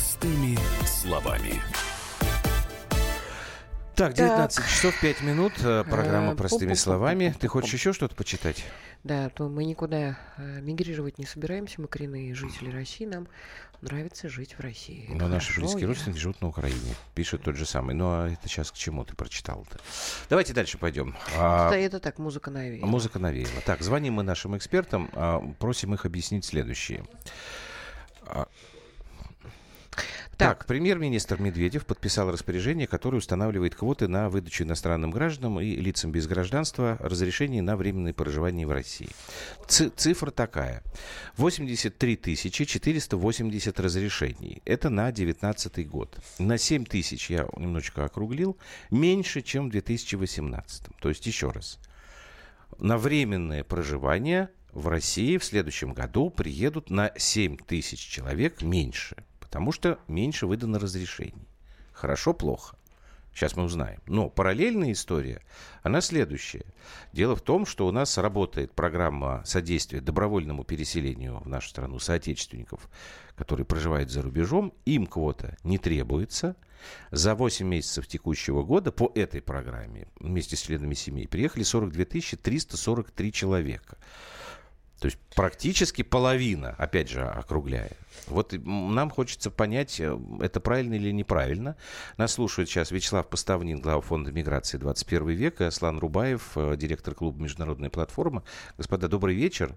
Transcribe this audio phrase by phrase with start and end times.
[0.00, 1.60] Простыми словами.
[3.94, 4.66] Так, 19 так.
[4.66, 5.52] часов 5 минут.
[5.62, 6.76] Э, программа Э, «Простыми пу-пу-пу-пу-пу.
[6.76, 7.34] словами».
[7.38, 8.64] Ты хочешь еще что-то почитать?
[9.04, 11.82] Да, то мы никуда э, мигрировать не собираемся.
[11.82, 13.04] Мы коренные жители России.
[13.04, 13.28] Нам
[13.82, 15.04] нравится жить в России.
[15.10, 16.94] Но наши Хорошо, близкие я- родственники живут на Украине.
[17.14, 17.94] Пишут тот же самый.
[17.94, 19.78] Ну, а это сейчас к чему ты прочитал-то?
[20.30, 21.14] Давайте дальше пойдем.
[21.36, 22.86] А, Это, это так, музыка навеяла.
[22.88, 23.60] Музыка навеяла.
[23.66, 27.04] Так, звоним мы нашим экспертам, а, просим их объяснить следующее.
[30.40, 36.26] Так, премьер-министр Медведев подписал распоряжение, которое устанавливает квоты на выдачу иностранным гражданам и лицам без
[36.26, 39.10] гражданства разрешений на временное проживание в России.
[39.68, 40.82] Ци- цифра такая.
[41.36, 42.16] 83
[42.50, 44.62] 480 разрешений.
[44.64, 46.18] Это на 2019 год.
[46.38, 48.56] На 7 тысяч, я немножечко округлил,
[48.90, 50.84] меньше, чем в 2018.
[51.02, 51.78] То есть, еще раз.
[52.78, 59.16] На временное проживание в России в следующем году приедут на 7 тысяч человек меньше,
[59.50, 61.48] потому что меньше выдано разрешений.
[61.92, 62.76] Хорошо, плохо.
[63.34, 64.00] Сейчас мы узнаем.
[64.06, 65.42] Но параллельная история,
[65.82, 66.64] она следующая.
[67.12, 72.88] Дело в том, что у нас работает программа содействия добровольному переселению в нашу страну соотечественников,
[73.34, 74.72] которые проживают за рубежом.
[74.84, 76.54] Им квота не требуется.
[77.10, 83.32] За 8 месяцев текущего года по этой программе вместе с членами семей приехали 42 343
[83.32, 83.98] человека.
[85.00, 87.90] То есть практически половина, опять же, округляя.
[88.26, 91.76] Вот нам хочется понять, э, это правильно или неправильно.
[92.18, 97.14] Нас слушает сейчас Вячеслав Поставнин, глава фонда миграции 21 век, и Аслан Рубаев, э, директор
[97.14, 98.44] клуба «Международная платформа».
[98.76, 99.74] Господа, добрый вечер.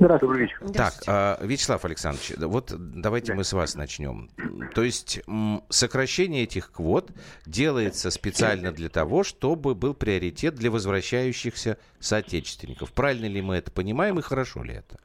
[0.00, 0.58] Добрый вечер.
[0.60, 1.10] Так, Здравствуйте.
[1.12, 4.30] а, Вячеслав Александрович, да, вот давайте мы с вас начнем.
[4.74, 5.20] То есть
[5.68, 7.10] сокращение этих квот
[7.44, 12.92] делается специально для того, чтобы был приоритет для возвращающихся соотечественников.
[12.92, 14.98] Правильно ли мы это понимаем и хорошо ли это?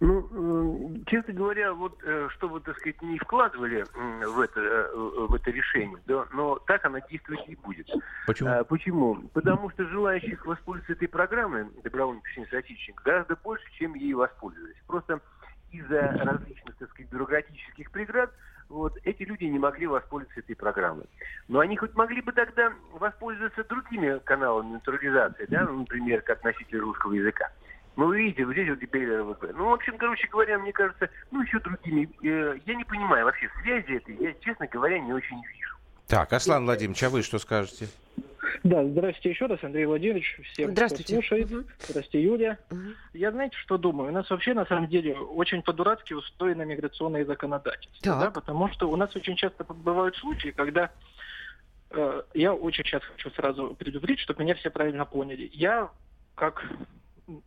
[0.00, 5.34] Ну, честно говоря, вот э, что вы, так сказать, не вкладывали в это, э, в
[5.34, 7.88] это решение, да, но так она действовать не будет.
[8.26, 8.50] Почему?
[8.50, 9.14] А, почему?
[9.32, 14.76] Потому что желающих воспользоваться этой программой добровольного посещения соотечественника гораздо больше, чем ей воспользовались.
[14.86, 15.20] Просто
[15.70, 18.30] из-за различных, так сказать, бюрократических преград
[18.68, 21.06] вот, эти люди не могли воспользоваться этой программой.
[21.48, 26.78] Но они хоть могли бы тогда воспользоваться другими каналами натурализации, да, ну, например, как носитель
[26.78, 27.50] русского языка.
[27.96, 29.46] Ну, вы видите, вот здесь вот теперь РВП.
[29.54, 32.08] Ну, в общем, короче говоря, мне кажется, ну, еще другими.
[32.24, 35.76] Э, я не понимаю вообще связи этой, я, честно говоря, не очень вижу.
[36.08, 37.88] Так, Аслан Владимирович, а вы что скажете?
[38.62, 40.40] Да, здравствуйте еще раз, Андрей Владимирович.
[40.52, 41.04] Всем, Здравствуйте.
[41.04, 41.50] кто слушает.
[41.50, 41.66] Мгм.
[41.88, 42.58] Здравствуйте, Юлия.
[42.70, 42.94] Мгм.
[43.12, 44.10] Я, знаете, что думаю?
[44.10, 48.02] У нас вообще, на самом деле, очень по-дурацки устроено миграционное законодательство.
[48.02, 48.20] Так.
[48.20, 50.90] Да, потому что у нас очень часто бывают случаи, когда
[51.90, 55.50] э, я очень сейчас хочу сразу предупредить, чтобы меня все правильно поняли.
[55.52, 55.90] Я,
[56.34, 56.64] как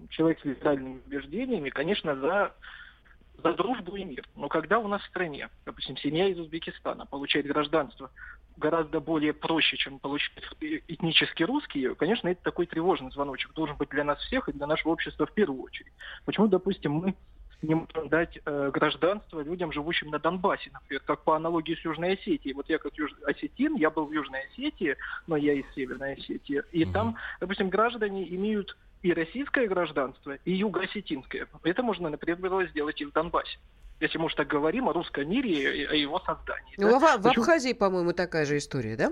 [0.10, 2.54] человек с либеральными убеждениями, конечно, за
[3.44, 4.28] за дружбу и мир.
[4.36, 8.10] Но когда у нас в стране, допустим, семья из Узбекистана получает гражданство
[8.58, 10.32] гораздо более проще, чем получить
[10.88, 13.54] этнически русские, конечно, это такой тревожный звоночек.
[13.54, 15.94] Должен быть для нас всех и для нашего общества в первую очередь.
[16.26, 17.16] Почему, допустим, мы
[17.62, 22.14] не можем дать э, гражданство людям, живущим на Донбассе, например, как по аналогии с Южной
[22.14, 22.54] Осетией.
[22.54, 23.12] Вот я как юж...
[23.26, 24.96] осетин, я был в Южной Осетии,
[25.26, 26.94] но я из Северной Осетии, и Мгм.
[26.94, 31.48] там, допустим, граждане имеют и российское гражданство, и юго-осетинское.
[31.64, 33.58] Это можно, например, было сделать и в Донбассе.
[34.00, 36.76] Если мы уж так говорим о русском мире и о его создании.
[36.78, 37.14] Ну, да.
[37.16, 39.12] а в, в Почему- Абхазии, по-моему, такая же история, да?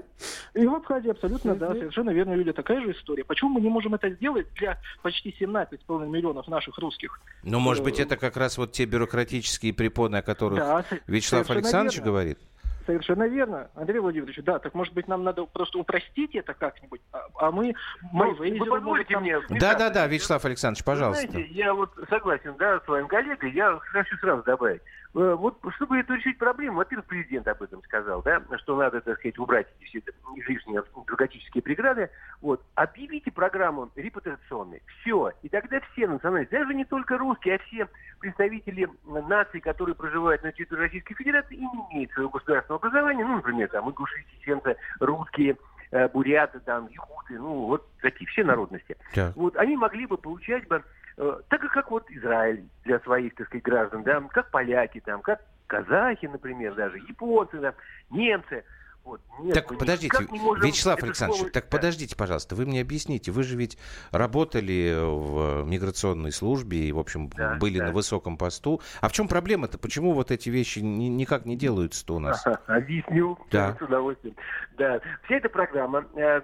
[0.53, 3.23] И в Абхазии абсолютно, да, совершенно верно, Юля, такая же история.
[3.23, 7.19] Почему мы не можем это сделать для почти 17,5 миллионов наших русских?
[7.41, 11.49] Ну, может быть, Э, это как раз вот те бюрократические препоны, о которых Да, Вячеслав
[11.49, 12.11] Александрович верно.
[12.11, 12.39] говорит?
[12.85, 14.37] Совершенно верно, Андрей Владимирович.
[14.43, 17.73] Да, так может быть нам надо просто упростить это как-нибудь, а, а мы,
[18.11, 19.39] мы Ну, вы позволите там- мне...
[19.49, 21.27] Да-да-да, Вячеслав Александрович, Вы пожалуйста.
[21.27, 24.81] Знаете, я вот согласен, да, с своим коллегой, я хочу сразу добавить.
[25.15, 29.17] Э, Вот чтобы это решить проблему, во-первых, президент об этом сказал, да, что надо, так
[29.17, 29.99] сказать, убрать эти все
[30.35, 32.09] излишние бюрократические преграды.
[32.41, 32.61] Вот.
[32.75, 34.81] Объявите программу репутационной.
[35.01, 35.31] Все.
[35.41, 37.87] И тогда все национальности, даже не только русские, а все
[38.19, 43.35] представители наций, которые проживают на территории Российской Федерации и не имеют своего государственного образования, ну,
[43.37, 45.57] например, там, ингуши, чеченцы, русские,
[45.91, 48.97] э, буряты, там, якуты, ну, вот такие, все народности.
[49.13, 49.35] Так.
[49.35, 50.83] Вот они могли бы получать бы,
[51.15, 55.41] так же, как вот Израиль для своих, так сказать, граждан, да, как поляки там, как
[55.67, 57.73] казахи, например, даже, японцы, да,
[58.09, 58.63] немцы.
[59.03, 59.21] Вот.
[59.39, 61.77] Нет, Так, мы подождите, не можем Вячеслав Александрович, слово- так Да.
[61.77, 63.77] подождите, пожалуйста, вы мне объясните, вы же ведь
[64.11, 67.85] работали в миграционной службе и, в общем, Да, были да.
[67.85, 68.81] на высоком посту.
[69.01, 69.77] А в чем проблема-то?
[69.77, 72.43] Почему вот эти вещи ни- никак не делаются-то у нас?
[72.67, 73.75] Объясню Да.
[73.79, 74.35] с удовольствием.
[74.75, 74.99] Да.
[75.25, 76.41] Вся эта программа э,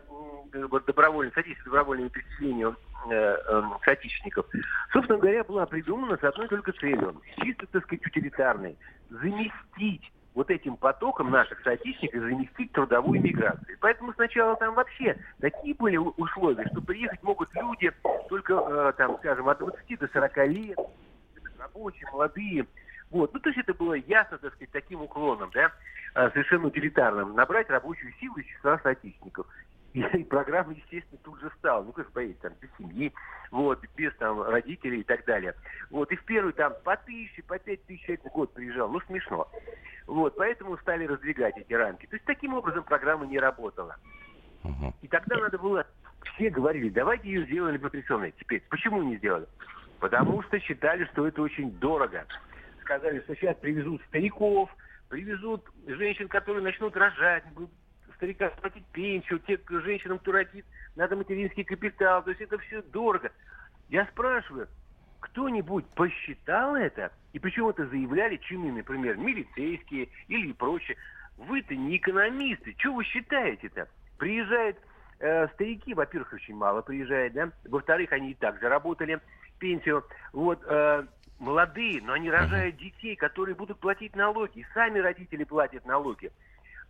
[0.70, 2.91] вот добровольно, содействие добровольному переселению э, э,
[3.84, 4.46] соотечественников,
[4.92, 8.78] собственно говоря, была придумана с одной только целью, чисто, так сказать, утилитарной,
[9.10, 13.78] заместить вот этим потоком наших соотечественников заместить трудовую миграцию.
[13.80, 17.92] Поэтому сначала там вообще такие были условия, что приехать могут люди
[18.30, 20.80] только, э, там, скажем, от 20 до 40 лет,
[21.60, 22.66] рабочие, молодые.
[23.10, 23.34] Вот.
[23.34, 25.72] Ну, то есть это было ясно, так сказать, таким уклоном, да,
[26.16, 29.48] э, совершенно утилитарным, набрать рабочую силу из числа соотечественников.
[29.94, 31.84] И, и программа, естественно, тут же стала.
[31.84, 33.14] Ну, как поедете, там, без семьи,
[33.52, 35.56] вот, без там родителей и так далее.
[35.90, 38.90] Вот, и в первый там по тысяче, по пять тысяч человек в год приезжал.
[38.90, 39.48] Ну, смешно.
[40.08, 42.06] Вот, поэтому стали раздвигать эти рамки.
[42.06, 43.98] То есть таким образом программа не работала.
[45.02, 45.88] И тогда надо было,
[46.36, 48.34] все говорили, давайте ее сделали репрессионной.
[48.40, 49.48] Теперь, почему не сделали?
[50.00, 52.26] Потому что считали, что это очень дорого.
[52.84, 54.70] Сказали, что сейчас привезут стариков,
[55.10, 57.44] привезут женщин, которые начнут рожать,
[58.22, 60.64] старикам платить пенсию, те женщинам, кто родит,
[60.96, 63.32] надо материнский капитал, то есть это все дорого.
[63.90, 64.68] Я спрашиваю,
[65.20, 67.12] кто-нибудь посчитал это?
[67.34, 70.98] И почему это заявляли чины, например, милицейские или прочее?
[71.38, 73.88] Вы-то не экономисты, что вы считаете-то?
[74.20, 74.78] Приезжают
[75.20, 77.50] э, старики, во-первых, очень мало приезжают, да?
[77.66, 79.20] Во-вторых, они и так заработали
[79.58, 80.06] пенсию.
[80.32, 81.06] Вот, э,
[81.40, 84.60] молодые, но они рожают детей, которые будут платить налоги.
[84.60, 86.32] И сами родители платят налоги.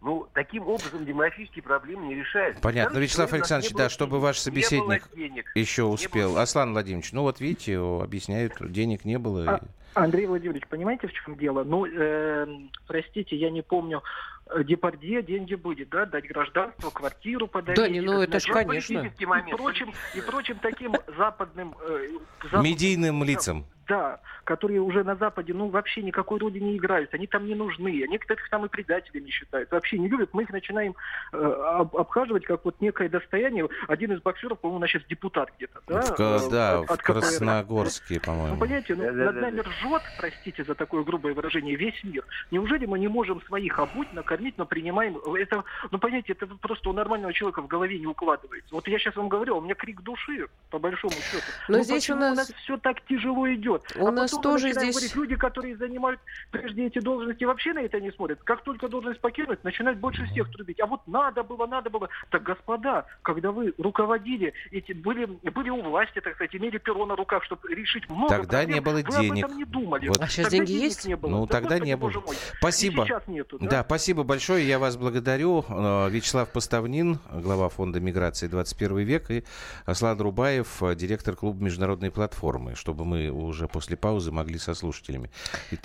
[0.02, 2.60] Ну, таким образом демографические проблемы не решаются.
[2.62, 2.96] Понятно.
[2.96, 5.08] Там, Вячеслав Александрович, да, чтобы ваш собеседник
[5.54, 6.32] еще успел.
[6.32, 6.42] Было...
[6.42, 9.62] Аслан Владимирович, ну вот видите, объясняют, денег не было.
[9.91, 11.64] А, Андрей Владимирович, понимаете, в чем дело?
[11.64, 12.48] Ну, э,
[12.88, 14.04] простите, я не помню,
[14.48, 17.78] э, Депардье деньги будет, да, дать гражданство, квартиру подарить.
[17.78, 19.12] Да, не, ну это же, конечно.
[19.18, 21.76] И прочим, и прочим таким западным...
[21.82, 22.08] Э,
[22.44, 27.28] западным Медийным лицам да, которые уже на Западе, ну, вообще никакой роли не играют, они
[27.28, 30.96] там не нужны, они, кстати, там и предателями считают, вообще не любят, мы их начинаем
[31.34, 33.68] э, об, обхаживать как вот некое достояние.
[33.90, 36.02] Один из боксеров, по-моему, у нас сейчас депутат где-то, да?
[36.02, 38.54] В, э, да, от, в Красногорске, по-моему.
[38.54, 42.26] Ну, понимаете, ну, над нами ржет, простите за такое грубое выражение, весь мир.
[42.52, 45.18] Неужели мы не можем своих обуть, накормить, но принимаем...
[45.18, 48.74] Это, ну, понимаете, это просто у нормального человека в голове не укладывается.
[48.74, 51.44] Вот я сейчас вам говорю, у меня крик души, по большому счету.
[51.68, 52.34] Но, но здесь у нас...
[52.34, 53.84] у нас все так тяжело идет?
[53.96, 54.96] У а нас тоже здесь...
[54.96, 56.20] Говорить, люди, которые занимают
[56.52, 58.42] прежде эти должности, вообще на это не смотрят.
[58.44, 60.80] Как только должность покинуть, начинают больше всех трубить.
[60.80, 62.10] А вот надо было, надо было.
[62.30, 67.16] Так, господа, когда вы руководили, эти, были, были у власти, так сказать, имели перо на
[67.16, 69.46] руках, чтобы решить много Тогда проблем, не было вы денег.
[69.46, 70.08] об этом не думали.
[70.08, 70.22] Вот.
[70.22, 71.06] А сейчас тогда деньги есть?
[71.06, 71.30] Не было.
[71.30, 72.12] Ну, да, тогда не было.
[72.12, 72.36] Мой.
[72.58, 73.04] Спасибо.
[73.04, 73.68] И сейчас нету, да?
[73.68, 74.68] да, спасибо большое.
[74.68, 75.66] Я вас благодарю.
[75.68, 79.44] Э, Вячеслав Поставнин, глава фонда миграции 21 век, и
[79.86, 85.32] Аслан Рубаев, директор клуба международной платформы, чтобы мы уже после паузы могли со слушателями.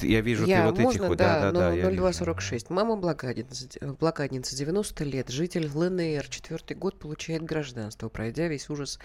[0.00, 1.16] Я вижу, я, ты вот можно, этих...
[1.16, 2.70] Да, да, да, 0246.
[2.70, 3.68] Мама блокадница,
[3.98, 8.98] блокадница, 90 лет, житель ЛНР, четвертый год получает гражданство, пройдя весь ужас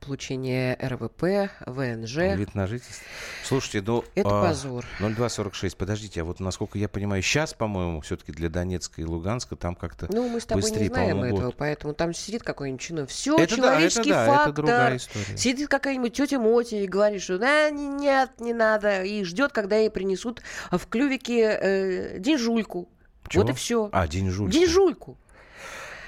[0.00, 2.16] получения РВП, ВНЖ.
[2.36, 3.04] Вид на жительство.
[3.44, 4.04] Слушайте, ну...
[4.14, 4.84] Это а, позор.
[5.00, 9.74] 0246, подождите, а вот насколько я понимаю, сейчас, по-моему, все-таки для Донецка и Луганска там
[9.74, 11.54] как-то Ну, мы с тобой быстрее, не знаем этого, год.
[11.56, 13.10] поэтому там сидит какой-нибудь чиновник.
[13.10, 14.44] Все, это человеческий да, это фактор.
[14.46, 15.36] Да, это другая история.
[15.36, 19.02] Сидит какая-нибудь тетя Моти и говорит, что да, нет, не надо.
[19.02, 22.88] И ждет, когда ей принесут в клювике э, деньжульку.
[23.28, 23.42] Чего?
[23.42, 23.88] Вот и все.
[23.92, 24.52] А, деньжульку.
[24.52, 25.18] Деньжульку.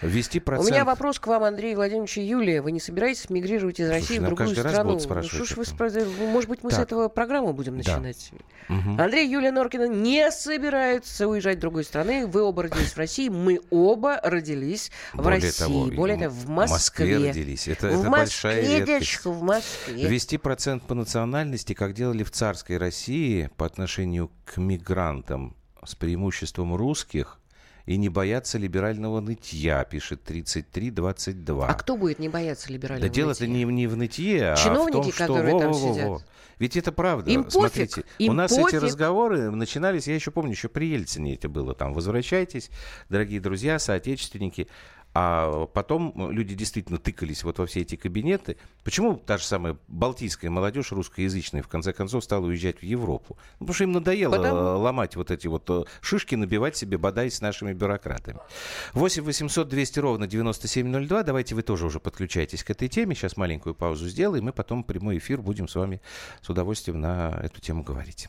[0.03, 0.69] Ввести процент...
[0.69, 2.62] У меня вопрос к вам, Андрей Владимирович и Юлия.
[2.62, 4.93] Вы не собираетесь мигрировать из России Слушай, в другую страну?
[4.93, 5.90] Ну, что ж вы спро...
[6.21, 6.78] Может быть, мы так.
[6.78, 8.31] с этого программу будем начинать?
[8.69, 8.75] Да.
[8.76, 9.02] Угу.
[9.02, 12.26] Андрей и Юлия Норкина не собираются уезжать в другую страну.
[12.28, 13.28] Вы оба родились в России.
[13.28, 15.64] Мы оба родились в Более России.
[15.64, 16.67] Того, Более того, в Москве.
[16.67, 17.69] В Москве родились.
[17.69, 19.25] Это, в это Москве, большая редкость.
[19.25, 20.09] в Москве.
[20.09, 26.75] Ввести процент по национальности, как делали в царской России по отношению к мигрантам с преимуществом
[26.75, 27.38] русских,
[27.88, 31.66] и не бояться либерального нытья, пишет 3322.
[31.66, 35.04] А кто будет не бояться либерального да дело-то не, не в нытье, Чиновники, а в
[35.04, 35.26] том, что...
[35.26, 36.09] которые во, там во, во, сидят.
[36.09, 36.23] Во.
[36.59, 37.30] Ведь это правда.
[37.30, 38.68] Им Смотрите, пофиг, им у нас пофиг.
[38.68, 41.75] эти разговоры начинались, я еще помню, еще при Ельцине это было.
[41.75, 42.71] Там, возвращайтесь,
[43.09, 44.68] дорогие друзья, соотечественники.
[45.15, 48.57] А потом люди действительно тыкались вот во все эти кабинеты.
[48.85, 53.37] Почему та же самая балтийская молодежь русскоязычная в конце концов стала уезжать в Европу?
[53.59, 54.79] Ну, потому что им надоело потому...
[54.79, 58.38] ломать вот эти вот э, шишки, набивать себе, бодай, с нашими бюрократами.
[58.93, 61.23] 8 800 200 ровно 9702.
[61.23, 63.15] Давайте вы тоже уже подключайтесь к этой теме.
[63.15, 66.00] Сейчас маленькую паузу сделаем, и потом прямой эфир будем с вами
[66.43, 68.29] с удовольствием на эту тему говорить.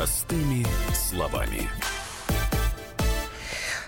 [0.00, 0.64] Простыми
[0.94, 1.68] словами.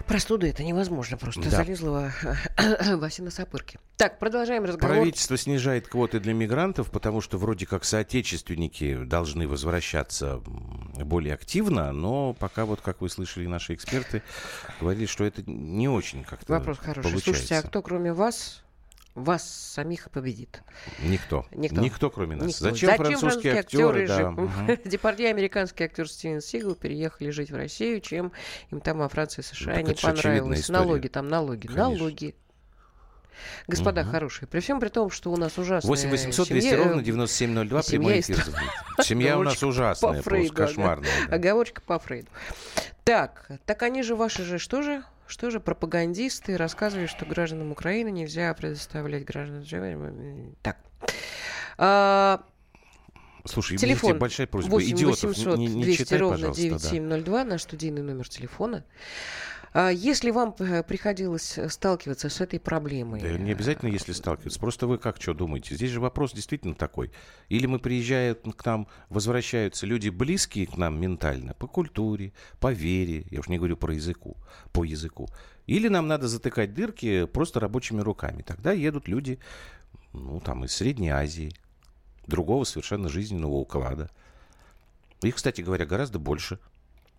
[0.07, 1.41] Простуда это невозможно просто.
[1.41, 1.49] Да.
[1.49, 2.13] Залезла
[2.97, 3.79] Вася на сапырки.
[3.97, 4.95] Так, продолжаем разговор.
[4.97, 12.35] Правительство снижает квоты для мигрантов, потому что вроде как соотечественники должны возвращаться более активно, но
[12.35, 14.23] пока вот, как вы слышали, наши эксперты
[14.81, 17.05] говорили, что это не очень как-то Вопрос хороший.
[17.05, 17.31] получается.
[17.31, 18.63] Слушайте, а кто кроме вас,
[19.15, 20.63] вас самих победит?
[21.03, 21.47] Никто.
[21.53, 22.11] Никто.
[22.11, 22.49] кроме нас.
[22.49, 22.65] Никто.
[22.71, 24.07] Зачем, французские актеры?
[24.07, 24.79] да, жив- мгм.
[24.85, 28.33] Депардье, американский актер Стивен Сигал переехали жить в Россию, чем
[28.71, 30.69] им там во Франции США Ну, не понравилось.
[30.69, 31.89] Налоги там, налоги, Конечно.
[31.91, 32.35] налоги.
[33.67, 34.11] Господа Мгм.
[34.13, 37.05] хорошие, при всем при том, что у нас ужасная 8 800 200 семья, ровно э,
[37.05, 38.45] 9702, семья прямой эфир.
[39.03, 41.11] Семья у нас ужасная, просто кошмарная.
[41.29, 41.35] да.
[41.37, 42.29] Оговорочка по Фрейду.
[43.05, 45.03] Так, так они же ваши же, что же?
[45.27, 50.57] Что же, пропагандисты рассказывали, что гражданам Украины нельзя предоставлять гражданам...
[50.63, 50.79] Так.
[51.79, 52.45] А,
[53.45, 54.71] Слушай, Телефон большая просьба.
[54.71, 56.63] 8 Идиотов 800 не, не 200 читай, ровно пожалуйста.
[56.63, 56.69] да.
[56.69, 58.85] 9702, наш студийный номер телефона.
[59.75, 63.23] А Если вам э, приходилось э, сталкиваться с этой проблемой...
[63.23, 64.61] Да не обязательно, если сталкиваться.
[64.61, 65.75] Просто вы как что думаете?
[65.75, 67.11] Здесь же вопрос действительно такой.
[67.49, 73.25] Или мы приезжают к нам, возвращаются люди близкие к нам ментально, по культуре, по вере,
[73.31, 74.37] я уж не говорю про языку,
[74.73, 75.29] по языку.
[75.67, 78.43] Или нам надо затыкать дырки просто рабочими руками.
[78.43, 79.39] Тогда едут люди,
[80.13, 81.55] ну, там, из Средней Азии,
[82.27, 84.11] другого совершенно жизненного уклада.
[85.23, 86.59] Их, кстати говоря, гораздо больше,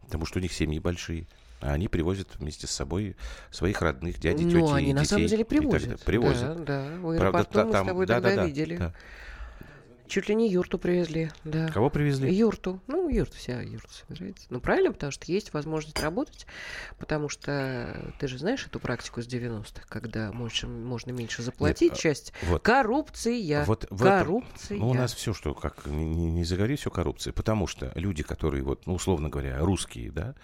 [0.02, 1.26] потому что у них семьи большие.
[1.64, 3.16] А они привозят вместе с собой
[3.50, 5.98] своих родных, дядей, тети Ну, они и на самом детей деле и так далее.
[5.98, 6.04] привозят.
[6.04, 6.64] Привозят.
[6.66, 6.98] Да, да.
[6.98, 8.76] В Правда, аэропорту мы там- с тобой да, тогда да, видели.
[8.78, 8.94] да.
[10.06, 11.70] Чуть ли не юрту привезли, да.
[11.70, 12.32] Кого привезли?
[12.32, 12.82] Юрту.
[12.88, 14.46] Ну, юрту, вся юрта собирается.
[14.50, 16.46] Ну, правильно, потому что есть возможность работать,
[17.00, 21.96] потому что ты же знаешь эту практику с 90-х, когда можно, можно меньше заплатить, а,
[21.96, 22.62] часть Вот.
[22.62, 23.64] коррупция.
[23.64, 24.78] Вот в этом- коррупция.
[24.78, 27.32] Ну, у нас все, что как не, не, не все коррупция.
[27.32, 30.36] Потому что люди, которые, вот, ну, условно говоря, русские, да,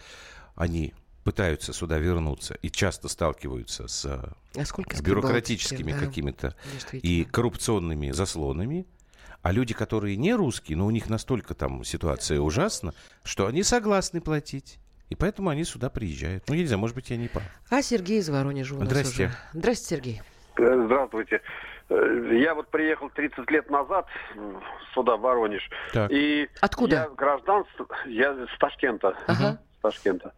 [0.55, 6.55] они пытаются сюда вернуться и часто сталкиваются с а сколько с бюрократическими да, какими-то
[6.91, 8.85] и коррупционными заслонами.
[9.41, 14.19] А люди, которые не русские, но у них настолько там ситуация ужасна, что они согласны
[14.19, 14.79] платить.
[15.09, 16.43] И поэтому они сюда приезжают.
[16.49, 17.43] Ну, я не знаю, может быть, я не прав.
[17.69, 19.25] А Сергей из Воронежа у нас Здрасте.
[19.25, 19.33] уже.
[19.53, 20.21] Здрасте, Сергей.
[20.57, 21.41] Э, Здравствуйте.
[21.89, 24.05] Э, Я вот приехал 30 лет назад
[24.93, 25.67] сюда, в Воронеж.
[25.93, 26.11] Так.
[26.11, 26.95] И Откуда?
[26.95, 29.15] Я гражданство, я с Ташкента.
[29.25, 29.59] Ага.
[29.77, 30.33] С Ташкента.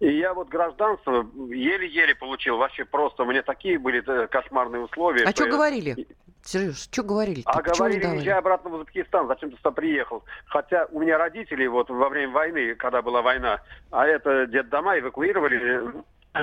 [0.00, 2.56] И я вот гражданство еле-еле получил.
[2.56, 5.24] Вообще просто меня такие были э, кошмарные условия.
[5.24, 6.06] А что я- говорили?
[6.44, 7.42] Сереж, что говорили?
[7.44, 10.22] А говорили, езжай обратно в Узбекистан, зачем ты сюда приехал?
[10.46, 15.92] Хотя у меня родители вот во время войны, когда была война, а это детдома эвакуировали,
[16.34, 16.40] э,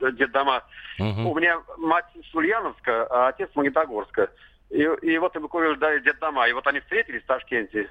[0.00, 0.64] э, детдома.
[0.98, 1.26] Мгм.
[1.28, 4.30] У меня мать с Ульяновска, а отец с Магнитогорска.
[4.70, 6.48] И, и вот эвакуировали дали детдома.
[6.48, 7.88] И вот они встретились в Ташкенте.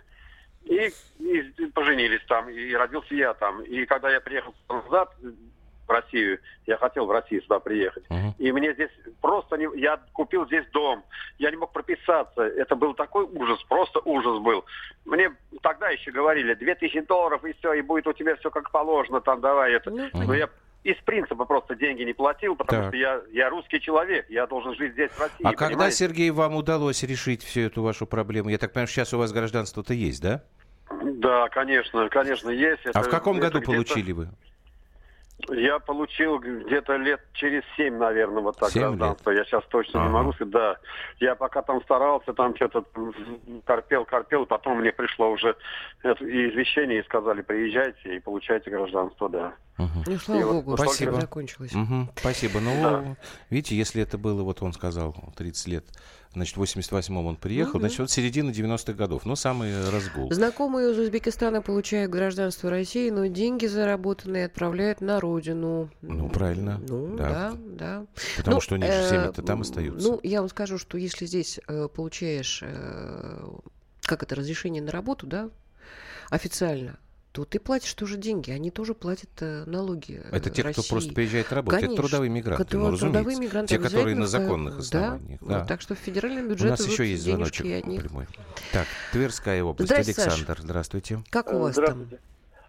[0.66, 3.62] И, и поженились там, и родился я там.
[3.62, 5.14] И когда я приехал назад
[5.88, 8.04] в Россию, я хотел в Россию сюда приехать.
[8.10, 8.34] Мгм.
[8.40, 8.90] И мне здесь
[9.22, 9.68] просто не...
[9.80, 11.04] Я купил здесь дом.
[11.38, 12.42] Я не мог прописаться.
[12.42, 14.66] Это был такой ужас, просто ужас был.
[15.06, 15.32] Мне
[15.62, 19.42] тогда еще говорили, 2000 долларов и все, и будет у тебя все как положено, там
[19.42, 19.92] давай это.
[19.92, 20.50] Ну, Но я
[20.84, 22.90] из принципа просто деньги не платил, потому Так.
[22.92, 25.44] что я, я русский человек, я должен жить здесь, в России.
[25.44, 25.98] А когда, понимаете?
[25.98, 28.50] Сергей, вам удалось решить всю эту вашу проблему?
[28.50, 30.44] Я так понимаю, сейчас у вас гражданство-то есть, да?
[30.89, 32.86] Да, конечно, конечно, есть.
[32.86, 34.30] А Это- в каком году получили вы?
[35.50, 39.32] Я получил где-то лет через семь, наверное, вот так гражданство.
[39.32, 40.08] Я сейчас точно Ага.
[40.08, 40.54] не могу сказать.
[40.54, 40.77] Да,
[41.20, 42.86] я пока там старался, там что-то
[43.65, 45.58] корпел, корпел, потом мне пришло уже
[46.04, 49.54] это извещение и сказали, приезжайте и получайте гражданство, да.
[49.77, 50.04] Мгм.
[50.08, 51.20] Ну, слава И вот богу, что спасибо.
[51.20, 51.74] закончилось.
[51.74, 52.62] Мгм, Спасибо.
[52.62, 53.15] Ну, Да.
[53.50, 55.86] видите, если это было, вот он сказал, 30 лет,
[56.36, 57.80] значит, в 88-м он приехал, да.
[57.80, 60.32] значит, вот середина 90-х годов, ну, самый разгул.
[60.32, 65.89] Знакомые из Узбекистана получают гражданство России, но деньги заработанные отправляют на родину.
[66.01, 67.30] Ну, правильно, Ну, да.
[67.30, 68.06] да, да.
[68.38, 70.08] Потому Ну, что у них же э, семьи-то там остаются.
[70.08, 73.48] Ну, я вам скажу, что если здесь э, получаешь, э,
[74.01, 75.50] как это, разрешение на работу, да,
[76.30, 76.98] официально,
[77.36, 78.50] то ты платишь тоже деньги.
[78.50, 80.89] Они тоже платят э, налоги э, Это те, кто России.
[80.89, 81.82] просто приезжает работать.
[81.82, 81.94] Конечно.
[81.94, 83.44] Это трудовые мигранты, Которые- ну, трудовые разумеется.
[83.44, 85.39] мигранты Те, которые на законных основаниях.
[85.42, 85.65] Да, Да.
[85.65, 88.27] так что в федеральный У бюджет нас идут еще есть денежки звоночек прямой.
[88.72, 89.89] Так, Тверская область.
[89.92, 90.30] Здрасте, Саша.
[90.38, 91.24] Александр, здравствуйте.
[91.30, 91.84] Как у вас там?
[91.86, 92.20] Здравствуйте.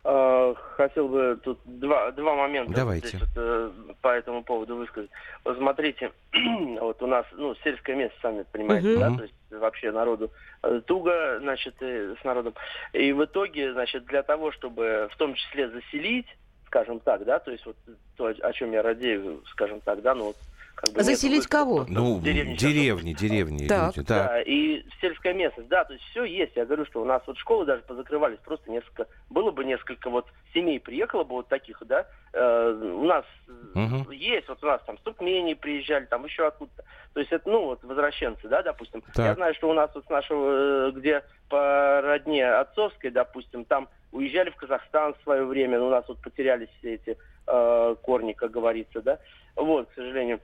[0.02, 3.08] А, Хотел бы тут два, два момента Давайте.
[3.08, 3.70] здесь вот, э,
[4.02, 5.10] по этому поводу высказать.
[5.44, 6.10] Вот смотрите,
[6.80, 8.98] вот у нас, ну, сельское место, сами понимаете, Мгм.
[9.00, 10.30] да, то есть вообще народу
[10.62, 12.54] э, туго, значит, с народом.
[12.92, 16.26] И в итоге, значит, для того, чтобы в том числе заселить,
[16.66, 17.76] скажем так, да, то есть вот
[18.16, 20.36] то, о чем я радею, скажем так, да, ну вот
[20.76, 21.02] как бы...
[21.02, 21.86] Заселить нет кого?
[21.88, 23.66] Ну, деревни деревни, деревни.
[23.66, 23.96] Так.
[23.96, 24.28] люди, да.
[24.28, 26.54] да, и сельская местность, да, то есть все есть.
[26.54, 30.26] Я говорю, что у нас вот школы даже позакрывались, просто несколько, было бы несколько вот
[30.52, 33.24] семей приехало бы вот таких, да, э, у нас
[33.74, 34.10] Мгм.
[34.10, 36.84] есть, вот у нас там с Туркмении приезжали, там еще откуда-то.
[37.14, 39.02] То есть это, ну, вот возвращенцы, да, допустим.
[39.14, 39.24] Так.
[39.24, 43.88] Я знаю, что у нас вот с нашего, э, где по родне отцовской, допустим, там
[44.12, 47.16] уезжали в Казахстан в свое время, но у нас вот потерялись все эти
[47.46, 49.18] э, корни, как говорится, да.
[49.54, 50.40] Вот, к сожалению.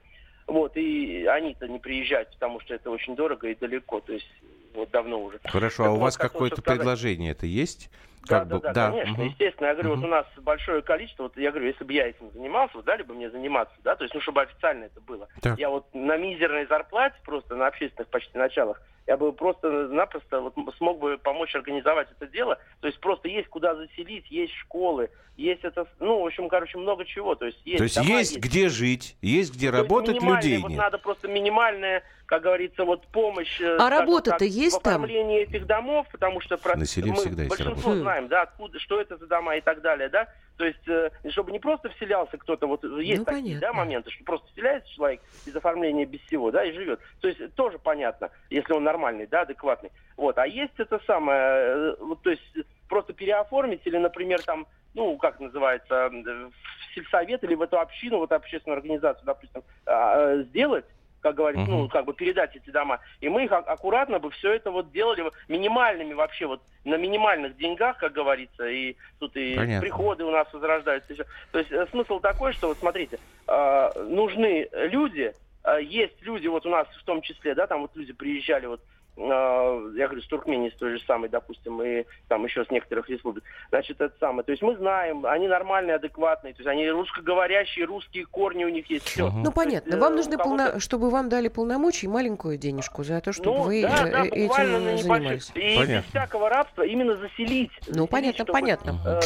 [0.47, 4.29] Вот, и они-то не приезжают, потому что это очень дорого и далеко, то есть
[4.75, 5.39] вот давно уже.
[5.45, 6.79] Хорошо, а Так у вот, вас какое-то сказать.
[6.79, 7.91] предложение это есть?
[8.29, 9.23] Да, Как да, бы- да, конечно, мгм.
[9.31, 9.67] естественно.
[9.67, 10.01] Я говорю, Мгм.
[10.01, 13.03] вот у нас большое количество, вот я говорю, если бы я этим занимался, вот дали
[13.03, 15.29] бы мне заниматься, да, то есть, ну, чтобы официально это было.
[15.41, 15.59] Так.
[15.59, 21.01] Я вот на мизерной зарплате, просто на общественных почти началах, я бы просто-напросто вот смог
[21.01, 22.59] бы помочь организовать это дело.
[22.81, 27.05] То есть просто есть куда заселить, есть школы, есть это, ну, в общем, короче, много
[27.05, 27.35] чего.
[27.35, 30.43] То есть есть, То есть дома, есть где жить, есть где То есть работать, минимальная,
[30.43, 30.79] людей вот нет.
[30.79, 33.61] надо просто минимальная, как говорится, вот помощь.
[33.61, 34.97] э, А работа-то есть в там?
[35.03, 36.77] оформлении этих домов, потому что про...
[36.77, 38.05] На селе мы всегда есть большинство работа.
[38.13, 40.29] Знаем, да, откуда, что это за дома и так далее, да.
[40.59, 43.73] То есть, э, чтобы не просто вселялся кто-то, вот есть Ну, такие да, понятно.
[43.73, 47.01] моменты, что просто вселяется человек без оформления, без всего, да, и живет.
[47.21, 49.91] То есть тоже понятно, если он нормальный, да, адекватный.
[50.17, 52.43] Вот, а есть это самое, э, вот, то есть
[52.89, 56.51] просто переоформить или, например, там, ну, как называется, в
[56.95, 60.85] сельсовет или в эту общину, в эту общественную организацию, допустим, а, э, сделать,
[61.23, 61.83] как говорится, Мгм.
[61.83, 63.01] ну, как бы передать эти дома.
[63.21, 67.57] И мы их а- аккуратно бы все это вот делали минимальными вообще, вот на минимальных
[67.57, 69.81] деньгах, как говорится, и тут и Понятно.
[69.81, 71.15] приходы у нас возрождаются.
[71.15, 71.25] всё.
[71.53, 75.33] То есть э, смысл такой, что вот смотрите, э, нужны люди,
[75.65, 78.83] э, есть люди, вот у нас в том числе, да, там вот люди приезжали вот
[79.17, 83.45] я говорю, с Туркмении, с той же самой, допустим, и там еще с некоторых республик.
[83.69, 84.43] Значит, это самое.
[84.43, 88.89] То есть мы знаем, они нормальные, адекватные, то есть они русскоговорящие, русские корни у них
[88.89, 89.27] есть, все.
[89.29, 89.43] Мгм.
[89.43, 89.99] Ну, понятно.
[89.99, 90.81] Вам нужны, полно...
[90.81, 94.25] чтобы вам дали полномочия и маленькую денежку за то, чтобы ну, вы да, э, да,
[94.25, 95.03] э, этим небольших.
[95.03, 95.53] занимались.
[95.55, 95.95] И Понятно.
[95.95, 97.71] без всякого рабства именно заселить.
[97.89, 99.21] Ну, Заселить, понятно, чтобы, понятно.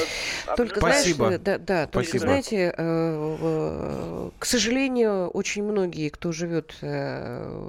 [0.48, 1.26] э, Только Спасибо.
[1.26, 2.26] знаешь, да, да, только Спасибо.
[2.26, 7.68] знаете, э, в- к сожалению, очень многие, кто живет э, э,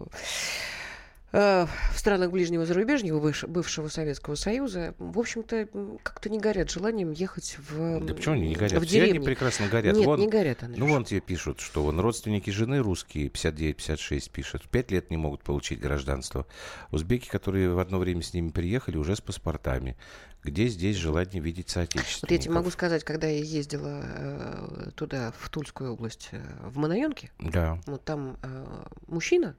[1.33, 5.67] в странах ближнего зарубежья, бывш- бывшего Советского Союза, в общем-то,
[6.01, 8.81] как-то не горят желанием ехать в Да почему они не горят?
[8.81, 9.25] в Все они деревни.
[9.25, 9.95] прекрасно горят.
[9.95, 10.79] Нет, Вон- не горят, Андрюш.
[10.79, 15.43] Ну, вон тебе пишут, что вон родственники жены русские, 59-56 пишут, пять лет не могут
[15.43, 16.47] получить гражданство.
[16.91, 19.97] Узбеки, которые в одно время с ними приехали, уже с паспортами.
[20.43, 22.55] Где здесь желание видеть Вот я тебе соотечественников?
[22.55, 27.81] могу сказать, когда я ездила э, туда, в Тульскую область, э, в Манаенке, Да.
[27.85, 28.65] вот там э,
[29.07, 29.57] мужчина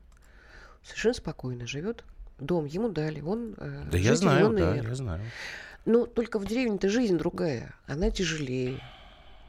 [0.89, 2.05] совершенно спокойно живет,
[2.39, 5.23] дом ему дали, он э, Да я знаю, да, я знаю.
[5.85, 8.83] Ну, только в деревне-то жизнь другая, она тяжелее,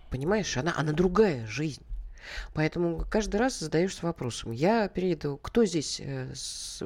[0.09, 1.83] понимаешь, она, она другая жизнь.
[2.53, 4.51] Поэтому каждый раз задаешься вопросом.
[4.51, 6.81] Я перейду, кто здесь э, с,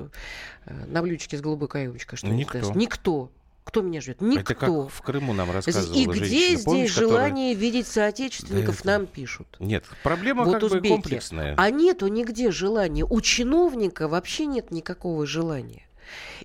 [0.65, 2.17] э, на блюдечке с голубой каемочкой?
[2.17, 2.59] Что Никто.
[2.59, 2.75] даст?
[2.75, 3.31] Никто.
[3.63, 4.21] Кто меня ждет?
[4.21, 4.41] Никто.
[4.41, 6.25] Это как в Крыму нам рассказывала И где женщина.
[6.27, 9.47] здесь Помнишь, которая- желание видеть соотечественников, Да это- нам пишут.
[9.59, 10.87] Нет, проблема Вот как бы узбеки.
[10.93, 11.55] комплексная.
[11.57, 13.05] А нету нигде желания.
[13.05, 15.87] У чиновника вообще нет никакого желания.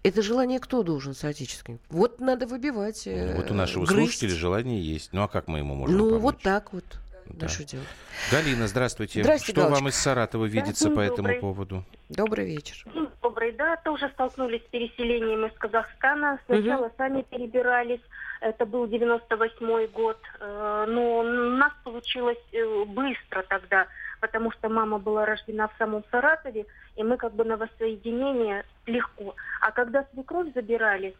[0.04, 1.80] Это желание кто должен соотечественник?
[1.90, 3.06] Вот надо выбивать.
[3.06, 4.12] э, Вот у нашего грызть.
[4.12, 5.10] слушателя желание есть.
[5.12, 6.22] Ну а как мы ему можем Ну, помочь?
[6.22, 6.84] вот так вот.
[7.30, 7.48] Да.
[7.48, 7.86] Что делать?
[8.30, 9.22] Галина, здравствуйте.
[9.22, 9.88] Здрасте, Что вам Галочка.
[9.90, 11.40] из Саратова видится по этому добрый.
[11.40, 11.84] поводу?
[12.08, 12.84] Добрый вечер.
[12.92, 16.38] День добрый, да, тоже столкнулись с переселением из Казахстана.
[16.46, 18.00] Сначала сами перебирались,
[18.40, 23.86] это был 98 год, Э, но у нас получилось э, быстро тогда,
[24.20, 29.34] потому что мама была рождена в самом Саратове, и мы как бы на воссоединение легко.
[29.60, 31.14] А когда свекровь забирали,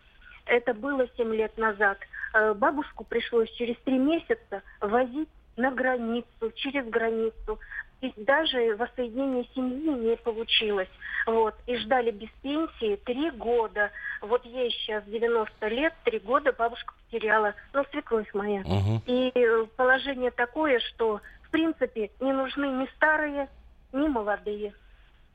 [0.47, 1.99] это было 7 лет назад,
[2.35, 7.59] э, бабушку пришлось через 3 месяца возить на границу, через границу.
[8.01, 10.88] И даже воссоединение семьи не получилось.
[11.27, 11.55] Вот.
[11.66, 13.90] И ждали без пенсии три года.
[14.23, 17.55] Вот ей сейчас 90 лет, три года бабушка потеряла.
[17.73, 18.61] Ну, свекровь моя.
[18.61, 19.03] Мгм.
[19.07, 23.49] И э, положение такое, что, в принципе, не нужны ни старые,
[23.92, 24.73] ни молодые.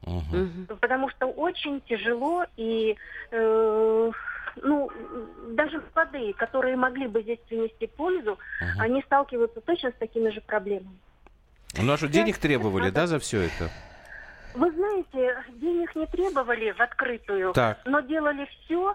[0.05, 0.67] Мгм.
[0.79, 2.95] Потому что очень тяжело и,
[3.31, 4.11] э,
[4.61, 4.89] ну,
[5.49, 8.37] даже молодые, которые могли бы здесь принести пользу,
[8.79, 10.97] они сталкиваются точно с такими же проблемами.
[11.81, 13.69] Ну а что, денег требовали, да, за все это?
[14.53, 17.79] Вы знаете, денег не требовали в открытую, Так.
[17.85, 18.93] но делали все,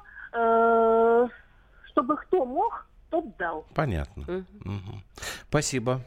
[1.90, 3.66] чтобы кто мог, тот дал.
[3.74, 4.44] Понятно.
[4.64, 5.02] Мгм.
[5.48, 6.00] Спасибо.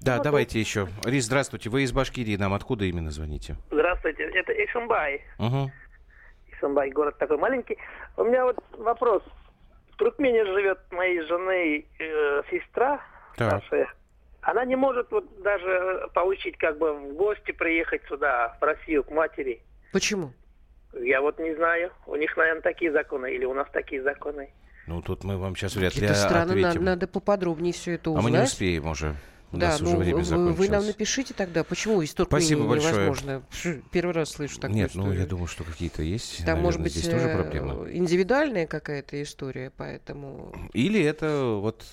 [0.00, 0.88] Да, Вот давайте еще.
[1.04, 1.68] Рис, здравствуйте.
[1.68, 2.36] Вы из Башкирии.
[2.36, 3.56] Нам откуда именно звоните?
[3.70, 5.20] Здравствуйте, это Ишимбай.
[5.38, 5.70] Угу.
[6.60, 7.78] Ишимбай, город такой маленький.
[8.16, 9.22] У меня вот вопрос.
[9.92, 13.00] В Туркмении живет моей жены э, сестра
[13.36, 13.48] Так.
[13.48, 13.88] старшая.
[14.42, 19.10] Она не может вот даже получить, как бы в гости приехать сюда, в Россию, к
[19.10, 19.60] матери.
[19.92, 20.32] Почему?
[20.94, 21.92] Я вот не знаю.
[22.06, 24.50] У них, наверное, такие законы, или у нас такие законы.
[24.86, 26.84] Ну, тут мы вам сейчас вряд ли Это странно, на- ответим.
[26.84, 28.24] надо поподробнее все это А узнать.
[28.32, 29.14] мы не успеем уже.
[29.52, 30.68] У Да, нас ну уже время вы, вы закончилось.
[30.70, 33.42] нам напишите тогда, почему из Туркмении Спасибо невозможно.
[33.90, 35.20] Первый раз слышу такую Нет, ну историю.
[35.22, 36.36] я думаю, что какие-то есть.
[36.38, 37.90] Там Наверное, может быть здесь тоже э, проблемы.
[37.92, 40.54] индивидуальная какая-то история, поэтому...
[40.72, 41.84] Или это вот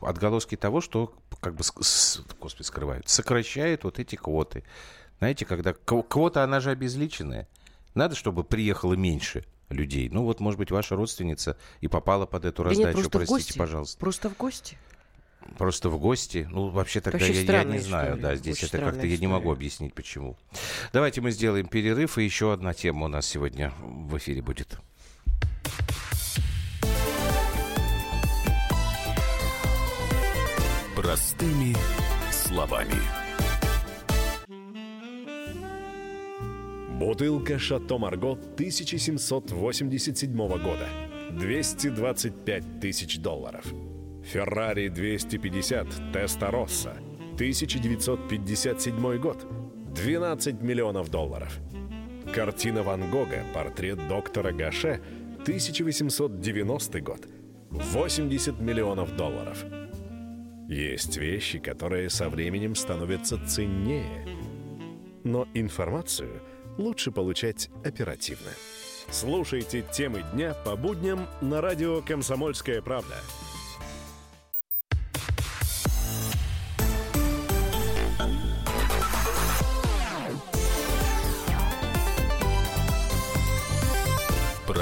[0.00, 1.62] отголоски того, что как бы,
[2.40, 4.64] господи, скрывают, сокращают вот эти квоты.
[5.18, 7.46] Знаете, когда кв- квота, она же обезличенная.
[7.94, 10.08] Надо, чтобы приехало меньше людей.
[10.10, 13.12] Ну вот, может быть, ваша родственница и попала под эту Да нет, раздачу, просто в
[13.12, 13.58] простите, гости.
[13.58, 13.98] пожалуйста.
[14.00, 14.76] Просто в гости.
[15.58, 16.46] Просто в гости.
[16.50, 18.16] Ну, вообще тогда Вообще я, я не знаю.
[18.16, 19.56] история, Да, здесь очень это как-то странная я не могу история.
[19.56, 20.36] объяснить, почему.
[20.92, 24.78] Давайте мы сделаем перерыв, и еще одна тема у нас сегодня в эфире будет.
[30.96, 31.74] Простыми
[32.30, 32.94] словами.
[36.98, 40.88] Бутылка «Шато Марго» 1787 года.
[41.32, 43.64] 225 тысяч долларов.
[44.24, 46.96] «Феррари 250 Теста Росса»
[47.34, 49.46] 1957 год.
[49.94, 51.58] 12 миллионов долларов.
[52.34, 55.00] Картина Ван Гога «Портрет доктора Гаше»
[55.42, 57.28] 1890 год.
[57.70, 59.64] 80 миллионов долларов.
[60.68, 64.26] Есть вещи, которые со временем становятся ценнее.
[65.22, 66.40] Но информацию
[66.78, 68.50] лучше получать оперативно.
[69.10, 73.16] Слушайте темы дня по будням на радио «Комсомольская правда».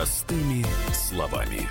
[0.02, 1.68] Простыми словами.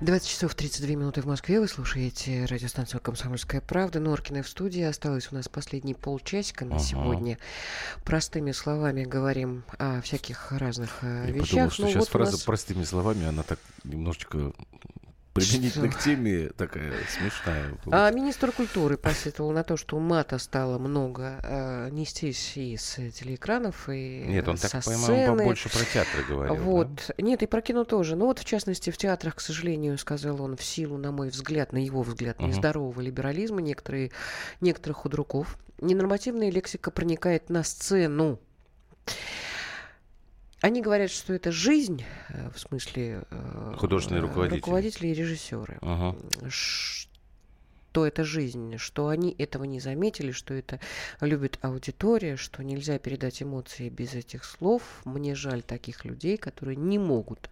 [0.00, 1.58] 20 часов 32 минуты в Москве.
[1.58, 3.98] Вы слушаете радиостанцию «Комсомольская правда».
[3.98, 4.82] Норкина в студии.
[4.82, 6.84] Осталось у нас последний полчасика на Ага.
[6.84, 7.38] сегодня.
[8.04, 11.48] Простыми словами говорим о всяких разных э, Я вещах.
[11.50, 14.52] подумал, что Ну, сейчас вот фраза нас- простыми словами, она так немножечко
[15.40, 17.72] применительно к теме такая смешная.
[17.90, 22.82] А министр культуры посетовал на то, что мата стало много э, нестись из
[23.14, 26.54] телеэкранов и Нет, он со так, по-моему, больше про театры говорил.
[26.56, 26.60] да?
[26.62, 27.10] Вот.
[27.18, 28.16] Нет, и про кино тоже.
[28.16, 31.72] Ну вот, в частности, в театрах, к сожалению, сказал он, в силу, на мой взгляд,
[31.72, 32.48] на его взгляд, Мгм.
[32.50, 34.10] нездорового либерализма некоторые,
[34.60, 38.40] некоторых худруков, ненормативная лексика проникает на сцену.
[40.60, 43.22] Они говорят, что это жизнь, э, в смысле...
[43.30, 44.58] э, Художественные э, руководители.
[44.60, 45.78] Руководители и режиссеры.
[45.80, 46.18] Ага.
[46.48, 50.80] Что это жизнь, что они этого не заметили, что это
[51.20, 54.82] любит аудитория, что нельзя передать эмоции без этих слов.
[55.04, 57.50] Мне жаль таких людей, которые не могут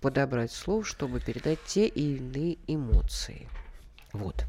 [0.00, 3.48] подобрать слов, чтобы передать те или иные эмоции.
[4.12, 4.44] Вот.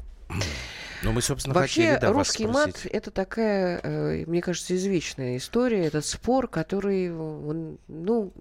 [1.02, 5.84] Ну, мы, собственно, Вообще, хотели, да, русский мат это такая, э, мне кажется, извечная история,
[5.84, 8.32] этот спор, который, он, ну,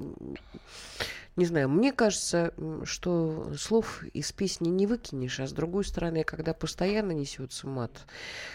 [1.37, 6.53] не знаю, мне кажется, что слов из песни не выкинешь, а с другой стороны, когда
[6.53, 7.91] постоянно несется мат,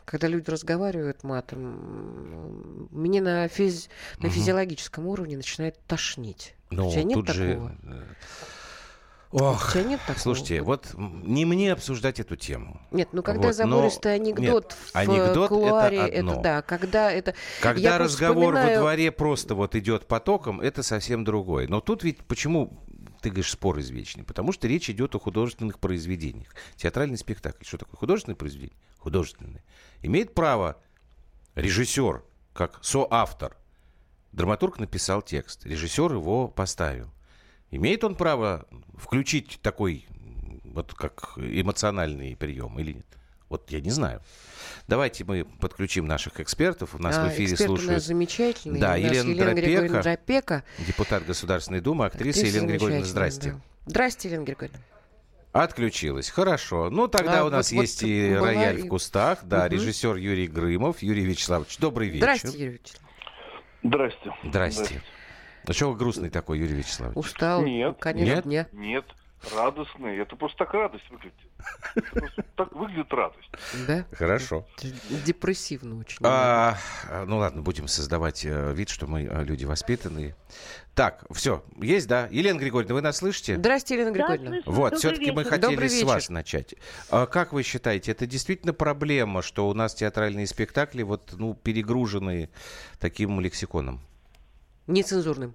[0.04, 4.30] когда люди разговаривают матом, мне на, физ- на Мгм.
[4.30, 6.54] физиологическом уровне начинает тошнить.
[6.70, 7.54] Ну, У тебя нет тут же...
[7.54, 7.76] такого?
[7.82, 8.02] э,
[9.38, 10.18] Ох, тебя нет такого?
[10.18, 12.80] слушайте, вот не мне обсуждать эту тему.
[12.90, 16.40] Нет, ну когда Вот, но- забористый анекдот нет, в анекдот это кулуаре, одно.
[16.40, 17.34] да, когда это...
[17.60, 21.68] Когда Я разговор во вспоминаю- дворе просто вот идет потоком, это совсем другое.
[21.68, 22.82] Но тут ведь почему
[23.20, 24.24] ты говоришь спор извечный?
[24.24, 26.54] Потому что речь идет о художественных произведениях.
[26.76, 27.64] Театральный спектакль.
[27.64, 28.76] Что такое художественное произведение?
[28.98, 29.62] Художественное.
[30.02, 30.76] Имеет право
[31.56, 32.22] режиссер,
[32.54, 33.56] как соавтор.
[34.32, 37.10] Драматург написал текст, режиссер его поставил.
[37.70, 40.06] Имеет он право включить такой
[40.64, 43.06] вот как эмоциональный прием или нет?
[43.48, 44.22] Вот я не знаю.
[44.88, 46.94] Давайте мы подключим наших экспертов.
[46.94, 48.80] У нас А, в эфире эксперт у слушают нас замечательный.
[48.80, 50.64] Да, у нас Елена Елена Григорьевна Дропека, Дропека.
[50.86, 53.04] депутат Государственной Думы, актриса Актриса Елена Григорьевна.
[53.06, 53.50] Здрасте.
[53.52, 53.60] да.
[53.86, 54.80] Здрасте, Елена Григорьевна.
[55.52, 56.28] Отключилась.
[56.28, 56.90] Хорошо.
[56.90, 59.38] Ну, тогда А, у нас вот- вот есть и была рояль в кустах.
[59.44, 59.74] Да, Мгм.
[59.74, 61.00] режиссер Юрий Грымов.
[61.02, 62.24] Юрий Вячеславович, добрый вечер.
[62.26, 63.00] Здрасте, Юрий Вячеславович.
[63.84, 64.32] Здрасте.
[64.44, 65.02] Здрасте.
[65.66, 67.16] А чего вы грустный такой, Юрий Вячеславович?
[67.16, 67.62] Устал.
[67.62, 68.44] Нет, Конечно, Нет?
[68.44, 68.68] дня.
[68.72, 69.04] Нет,
[69.54, 70.16] радостный.
[70.18, 71.34] Это просто так радость выглядит.
[71.94, 73.50] Это просто так выглядит радость.
[73.86, 74.04] Да?
[74.12, 74.66] Хорошо.
[75.24, 76.18] Депрессивно очень.
[76.22, 76.76] А,
[77.26, 80.36] ну ладно, будем создавать э, вид, что мы э, люди воспитанные.
[80.94, 82.28] Так, все, есть, да?
[82.30, 83.56] Елена Григорьевна, вы нас слышите?
[83.56, 84.62] Здрасте, Елена Григорьевна.
[84.64, 86.74] Вот, Добрый все-таки мы хотели с вас начать.
[87.10, 92.48] А как вы считаете, это действительно проблема, что у нас театральные спектакли вот, ну, перегружены
[92.98, 94.00] таким лексиконом?
[94.86, 95.54] Нецензурным.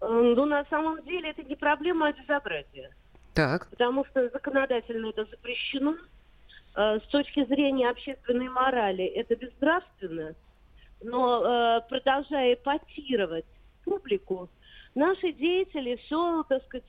[0.00, 2.90] Э, Ну, на самом деле, это не проблема, а безобразие.
[3.34, 3.68] Так.
[3.70, 5.94] Потому что законодательно это запрещено.
[6.76, 10.34] Э, С точки зрения общественной морали это безнравственно.
[11.02, 13.46] Но э, продолжая эпатировать
[13.84, 14.48] публику,
[14.94, 16.84] наши деятели все, так сказать,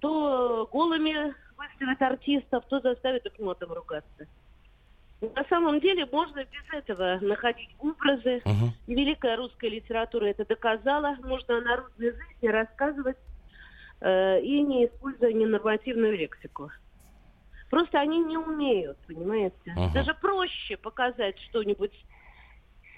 [0.00, 4.26] то голыми выставят артистов, то заставят их мотом ругаться.
[5.20, 8.40] На самом деле можно без этого находить образы.
[8.44, 8.72] Мгм.
[8.86, 11.16] И великая русская литература это доказала.
[11.22, 13.16] Можно о народной жизни рассказывать
[14.00, 16.70] э, и не используя ненормативную лексику.
[17.68, 19.74] Просто они не умеют, понимаете?
[19.76, 19.92] Ага.
[19.92, 21.92] Даже проще показать что-нибудь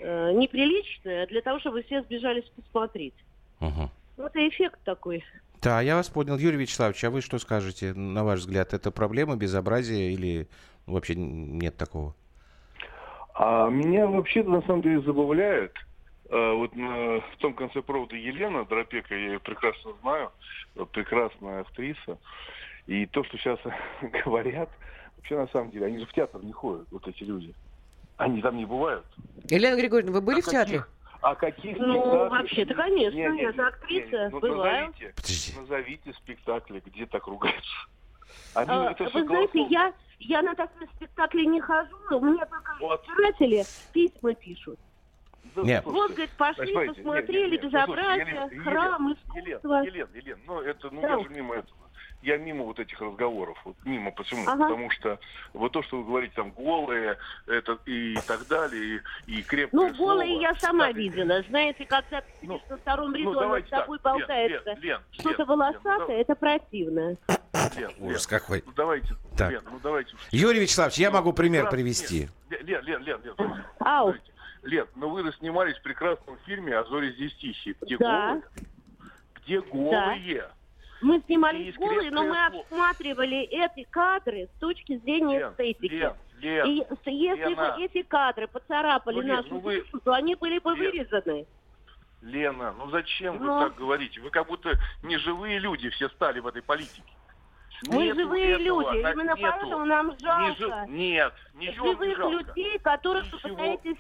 [0.01, 3.17] э, неприличное для того, чтобы все сбежались посмотреть.
[3.61, 3.91] Мгм.
[4.19, 5.25] Вот и эффект такой.
[5.63, 6.39] Да, я вас понял.
[6.39, 10.49] Юрий Вячеславович, а вы что скажете, на ваш взгляд, это проблема, безобразие или
[10.87, 12.15] вообще нет такого?
[13.35, 15.73] А меня вообще на самом деле забавляет,
[16.31, 20.31] э, вот на- в том конце провода Елена Дропека, я ее прекрасно знаю,
[20.77, 22.19] э, прекрасная актриса,
[22.87, 23.59] и то, что сейчас
[24.25, 24.71] говорят,
[25.17, 27.55] вообще на самом деле, они же в театр не ходят, вот эти люди.
[28.17, 29.07] Они там не бывают.
[29.49, 30.85] Елена Григорьевна, вы были А в театре?
[31.23, 34.87] А каких Ну, вообще-то, конечно, Не, не, я же актриса, не, ну, бываю.
[34.87, 35.59] Назовите, Подожди.
[35.59, 37.71] назовите спектакли, где так ругаются.
[38.55, 43.03] Они, А, это вы знаете, я, я на такие спектакли не хожу, мне только Вот.
[43.07, 44.79] избиратели письма пишут.
[45.55, 45.85] Да, Нет.
[45.85, 47.73] Вот, говорит, пошли, Понимаете, посмотрели нет, нет, нет.
[47.73, 49.15] безобразие, Ну, слушайте, Елена, храм, Елена,
[49.59, 49.83] искусство.
[49.83, 51.09] Елен, Елен, ну это, ну Да.
[51.09, 51.77] я же мимо этого.
[52.23, 54.43] Я мимо вот этих разговоров, вот мимо почему?
[54.47, 54.65] Ага.
[54.65, 55.19] Потому что
[55.55, 59.95] вот то, что вы говорите, там голые, это и так далее, и, и крепкое Ну,
[59.97, 60.41] голые слово.
[60.43, 61.43] я сама Так, видела.
[61.49, 64.71] Знаете, когда Ну, на втором ряду, ну, она давайте с тобой так, Лен, болтается.
[64.73, 67.17] Лен, Лен, Что-то Лен, Лен, волосатое, ну, это противно.
[67.77, 68.63] Лен, Ужас Лен, какой.
[68.67, 69.51] Ну давайте, Так.
[69.53, 70.15] Лен, ну давайте.
[70.31, 71.77] Юрий Вячеславович, я Ну, могу пример прекрасно.
[71.79, 72.29] привести.
[72.51, 74.15] Нет, Лен, Лен, Лен, Лен, слушайте, Ау.
[74.63, 77.75] Лен, ну вы снимались в прекрасном фильме «А зори здесь тихие».
[77.81, 78.29] Где Да.
[78.29, 78.43] голые?
[79.37, 80.51] Где голые?
[81.01, 85.93] Мы снимались Есть голые, но мы осматривали эти кадры с точки зрения Лен, эстетики.
[85.95, 87.57] Лен, Лен, И если Лена.
[87.77, 90.79] бы эти кадры поцарапали Ну, Лен, нашу ну вы- то они были бы Лен.
[90.93, 91.47] вырезаны.
[92.23, 93.55] Лена, ну зачем Ну.
[93.55, 94.21] вы так говорите?
[94.21, 97.03] Вы как будто не живые люди все стали в этой политике.
[97.89, 99.41] Мы Нету живые этого, люди, именно нету.
[99.41, 102.37] поэтому нам Не жалко жи- Нет, ничего не живых жалко.
[102.51, 103.49] людей, которых вы Ничего.
[103.57, 103.97] пытаетесь...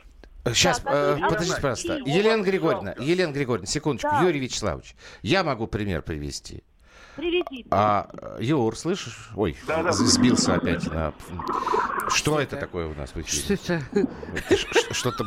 [0.54, 1.92] Сейчас, Да, которые подождите, пожалуйста.
[2.06, 2.94] Елена Григорьевна.
[2.98, 4.10] Елена Григорьевна, секундочку.
[4.10, 4.20] Да.
[4.22, 6.62] Юрий Вячеславович, я могу пример привести.
[7.20, 7.68] Приведите.
[7.70, 9.30] А, э, Юр, слышишь?
[9.36, 9.92] Ой, Да-да.
[9.92, 11.12] сбился опять на...
[12.08, 13.82] Что это такое у нас в Что эфире?
[13.92, 14.56] это?
[14.56, 15.24] Ш- ш- Что-то...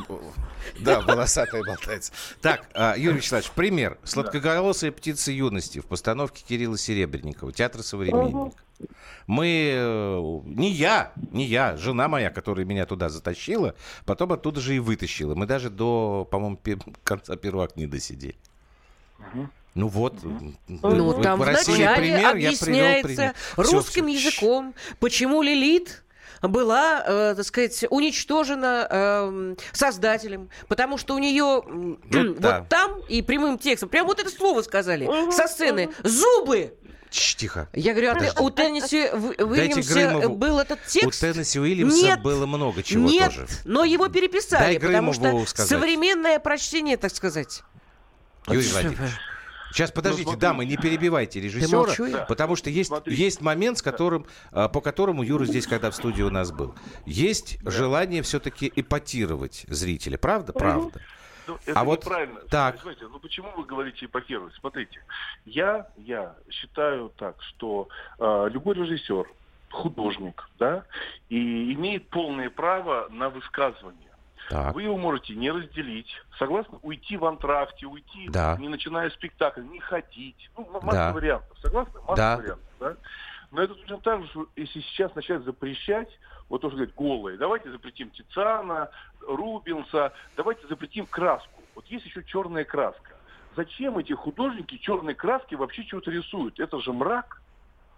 [0.79, 2.11] Да, волосатая болтается.
[2.41, 3.97] Так, а, Юрий Вячеславович, пример.
[4.03, 8.53] «Сладкоголосая птица юности» в постановке Кирилла Серебренникова, театр «Современник».
[9.27, 13.75] Мы, э, не я, не я, жена моя, которая меня туда затащила,
[14.05, 15.35] потом оттуда же и вытащила.
[15.35, 16.59] Мы даже до, по-моему,
[17.05, 18.35] конца первого не досидели.
[19.75, 20.15] Ну вот.
[20.67, 23.33] Ну, вот там в России вначале пример, я привел пример.
[23.57, 24.13] Русским всё.
[24.29, 26.03] языком, почему Лилит
[26.41, 32.59] была, э, так сказать, уничтожена эм, создателем, потому что у нее м, Ну, да.
[32.59, 36.73] вот там и прямым текстом, прям вот это слово сказали со сцены, зубы.
[37.09, 37.69] Чш, тихо.
[37.73, 38.41] Я говорю, а ты- Подожди.
[38.41, 39.09] у Тенниси
[39.43, 41.21] Уильямса Грымову- был этот У текст?
[41.21, 42.21] Теннесси Уильямса Нет.
[42.21, 43.47] было много чего Нет, тоже.
[43.65, 45.69] но его переписали, Дай потому Грымову что сказать.
[45.69, 47.61] современное прочтение, так сказать.
[48.47, 49.11] Юрий Владимирович.
[49.73, 50.41] Сейчас, подождите, смотрите.
[50.41, 55.45] дамы, не перебивайте режиссера, потому что есть, есть момент, с которым, а, по которому Юра
[55.45, 56.75] здесь, когда в студии у нас был.
[57.07, 60.53] Есть желание все-таки эпатировать зрителя, правда?
[60.53, 61.01] Правда.
[61.47, 62.07] Ну, это А вот
[62.49, 62.77] так.
[62.77, 64.53] Понимаете, ну почему вы говорите эпатировать?
[64.59, 65.01] Смотрите,
[65.45, 69.25] я, я считаю так, что э, любой режиссер,
[69.71, 70.85] художник, да,
[71.29, 74.12] и имеет полное право на высказывание.
[74.49, 74.73] Так.
[74.75, 76.77] Вы его можете не разделить, согласны?
[76.81, 78.57] Уйти в антракте, уйти, Да.
[78.59, 80.49] не начиная спектакль, не ходить.
[80.57, 81.13] Ну, масса Да.
[81.13, 81.99] вариантов, согласны?
[82.01, 82.37] Масса Да.
[82.37, 82.95] вариантов, да?
[83.51, 86.09] Но это точно так же, что если сейчас начать запрещать,
[86.49, 88.89] вот то, что говорят, голые, давайте запретим Тициана,
[89.21, 91.61] Рубинса, давайте запретим краску.
[91.75, 93.15] Вот есть еще черная краска.
[93.55, 96.59] Зачем эти художники черной краски вообще что-то рисуют?
[96.59, 97.42] Это же мрак.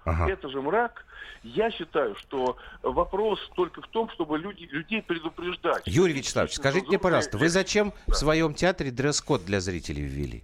[0.06, 0.30] Ага.
[0.32, 1.06] Это же мрак.
[1.44, 5.84] Я считаю, что вопрос только в том, чтобы люди, людей предупреждать.
[5.86, 10.44] Юрий Вячеславович, скажите мне, пожалуйста, вы зачем в своем театре дресс-код для зрителей ввели?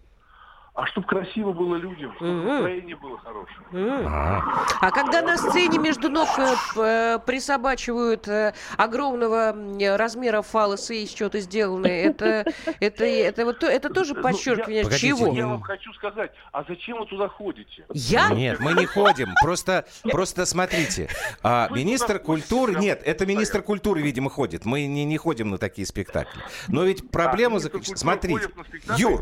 [0.73, 2.47] А чтобы красиво было людям, чтобы Мгм.
[2.47, 3.57] настроение было хорошее.
[3.73, 4.07] М.
[4.07, 9.53] А, А когда на сцене между ног э, э, присобачивают э, огромного
[9.97, 12.45] размера фалоса и что-то сделанное, это,
[12.79, 15.33] это, это, вот, то- это тоже Ну, подчеркивание я- Погодите, чего?
[15.33, 17.85] Я вам хочу сказать, а зачем вы туда ходите?
[17.93, 18.29] Я?
[18.29, 19.33] Нет, мы не ходим.
[19.41, 21.09] Просто, просто смотрите.
[21.43, 22.75] а, министр культуры...
[22.75, 24.65] Нет, это министр культуры, видимо, ходит.
[24.65, 26.41] Мы не, не ходим на такие спектакли.
[26.69, 27.97] Но ведь проблема А, заключается...
[27.97, 28.49] Смотрите.
[28.97, 29.21] Юр,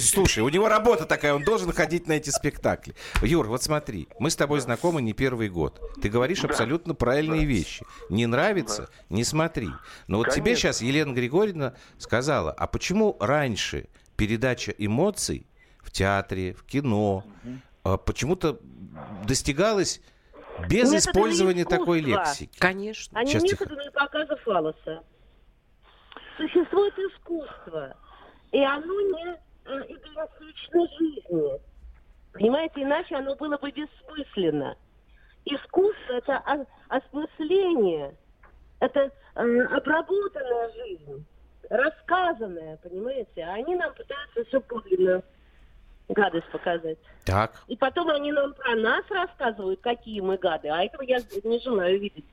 [0.00, 2.94] слушай, него работа такая, он должен ходить на эти спектакли.
[3.22, 5.80] Юр, вот смотри, мы с тобой знакомы не первый год.
[6.00, 7.84] Ты говоришь абсолютно правильные вещи.
[8.08, 8.88] Не нравится?
[9.10, 9.68] Не смотри.
[10.06, 15.46] Но вот тебе сейчас Елена Григорьевна сказала, а почему раньше передача эмоций
[15.82, 17.24] в театре, в кино
[17.82, 18.58] а, почему-то
[19.26, 20.00] достигалась
[20.68, 22.24] без Методами использования такой искусства.
[22.24, 22.58] лексики?
[22.58, 23.18] Конечно.
[23.18, 23.64] не Сейчас, тихо.
[23.64, 25.02] методами показа фалоса.
[26.36, 27.96] Существует искусство,
[28.50, 31.60] и оно не э, эгоистично жизни.
[32.32, 34.76] Понимаете, иначе оно было бы бессмысленно.
[35.44, 38.14] Искусство– это осмысление,
[38.80, 41.24] это э, обработанная жизнь,
[41.68, 43.42] рассказанная, понимаете?
[43.42, 45.22] А они нам пытаются все подлинно
[46.08, 46.98] гадость показать.
[47.24, 47.62] Так.
[47.68, 52.00] И потом они нам про нас рассказывают, какие мы гады, а этого я не желаю
[52.00, 52.24] видеть.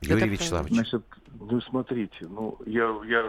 [0.00, 0.72] Юрий Это Вячеславович.
[0.72, 1.02] Значит,
[1.38, 3.24] вы смотрите, ну, я, я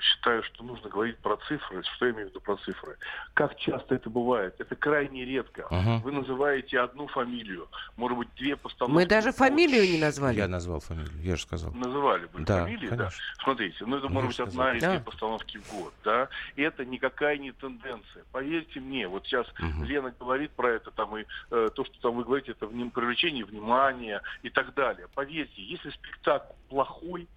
[0.00, 1.82] считаю, что нужно говорить про цифры.
[1.96, 2.96] Что я имею в виду про цифры?
[3.34, 4.54] Как часто это бывает?
[4.58, 5.66] Это крайне редко.
[5.70, 6.00] Мгм.
[6.00, 8.94] Вы называете одну фамилию, может быть, две постановки.
[8.94, 10.36] Мы даже в фамилию не назвали.
[10.38, 11.72] Я назвал фамилию, я же сказал.
[11.72, 12.96] Называли бы Да, фамилии, да.
[12.96, 13.18] конечно.
[13.42, 14.72] Смотрите, ну это Ну, может я быть же одна сказал.
[14.72, 14.90] или Да.
[14.90, 16.28] две постановки в год, да.
[16.56, 18.24] И это никакая не тенденция.
[18.32, 19.84] Поверьте мне, вот сейчас Мгм.
[19.84, 23.44] Лена говорит про это, там и э, то, что там вы говорите, это вним- привлечение
[23.44, 25.06] внимания и так далее.
[25.14, 27.28] Поверьте, если спектакль плохой,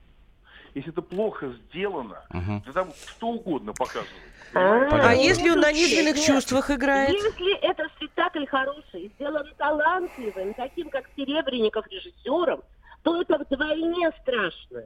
[0.75, 2.63] если это плохо сделано, Мгм.
[2.65, 4.09] да там что угодно показывают.
[4.55, 6.25] А, А если он на низменных нет.
[6.25, 7.09] чувствах играет?
[7.11, 12.61] Если это спектакль хороший, сделан талантливым, таким как Серебренников режиссером,
[13.01, 14.83] то это вдвойне страшно.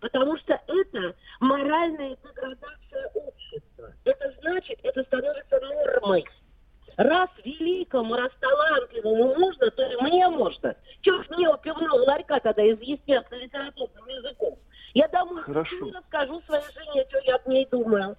[0.00, 3.92] Потому что это моральная деградация общества.
[4.04, 6.24] Это значит, это становится нормой.
[6.96, 10.76] Раз великому, раз талантливому можно, то и мне можно.
[11.00, 14.56] Чего ж мне у пивного ларька тогда изъясняться литературным языком?
[14.98, 15.92] Я домой Хорошо.
[15.94, 18.16] расскажу своей жене, что я от ней думаю.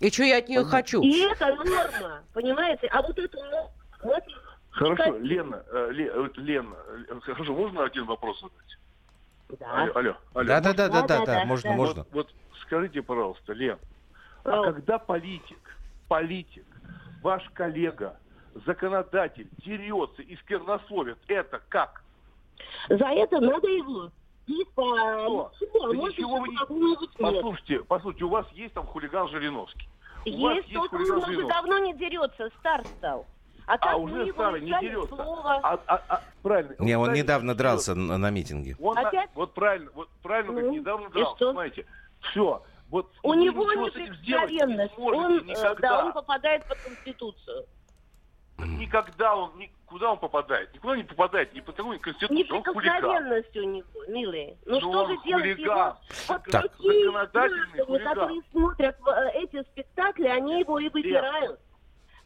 [0.00, 1.00] И что я от нее хочу?
[1.00, 2.88] И это норма, понимаете?
[2.88, 3.70] А вот это...
[4.02, 4.24] вот
[4.70, 6.74] Хорошо, Лена, э, Ле- э, Лена,
[7.08, 9.60] э, хорошо, можно один вопрос задать?
[9.60, 9.82] Да.
[9.82, 10.46] Алло, алло, алло.
[10.48, 11.76] Да, да, да, да, да, Да, да, можно, да.
[11.76, 12.06] можно.
[12.10, 13.78] Вот, вот скажите, пожалуйста, Лен,
[14.42, 15.78] а когда политик,
[16.08, 16.66] политик,
[17.22, 18.18] ваш коллега,
[18.66, 22.02] законодатель дерется и сквернословит, это как?
[22.88, 24.10] За это надо его
[24.48, 24.84] бить по...
[24.96, 25.52] Что?
[25.60, 26.56] Ничего, Да ничего вы не-.
[27.18, 29.88] Послушайте, послушайте, у вас есть там хулиган Жириновский.
[30.26, 31.54] У вас Есть, есть хулиган он уже Жириновский.
[31.54, 33.26] давно не дерется, стар стал.
[33.66, 35.14] А, А так мы уже его старый не дерется.
[35.14, 35.60] слова.
[35.62, 36.74] А, а- а- правильно.
[36.78, 38.76] Не, он правильно недавно не дрался на, на митинге.
[38.80, 39.30] Он на- Опять?
[39.34, 41.52] вот правильно, вот правильно, Ну, говорит, недавно дрался, что?
[41.52, 41.86] знаете.
[42.20, 42.62] Все.
[42.88, 44.94] Вот У него не неприкосновенность.
[44.94, 45.88] сможете Он, э, никогда.
[45.88, 47.66] да, он попадает под Конституцию.
[48.58, 50.72] Никогда он, ни- куда он попадает?
[50.74, 52.34] Никуда не попадает, ни по какой конституции.
[52.34, 54.56] Неприкосновенность у него, милые.
[54.66, 55.96] Ну, Ну, что он же делать его?
[56.28, 56.62] Вот Так.
[56.72, 58.14] такие Законодательный граждане, хулиган.
[58.14, 61.60] которые смотрят э, эти спектакли, они его и выбирают.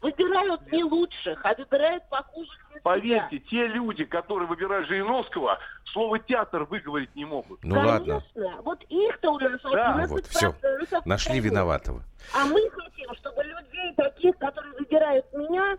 [0.01, 2.81] Выбирают не лучших, а выбирают похожих на себя.
[2.83, 7.63] Поверьте, те люди, которые выбирают Жириновского, слово театр выговорить не могут.
[7.63, 8.61] Ну ладно, Конечно.
[8.63, 9.95] Вот их-то у нас Да.
[9.95, 10.53] 11% вот, всё.
[11.05, 11.43] нашли таких.
[11.45, 12.01] виноватого.
[12.35, 15.77] А мы хотим, чтобы людей таких, которые выбирают меня,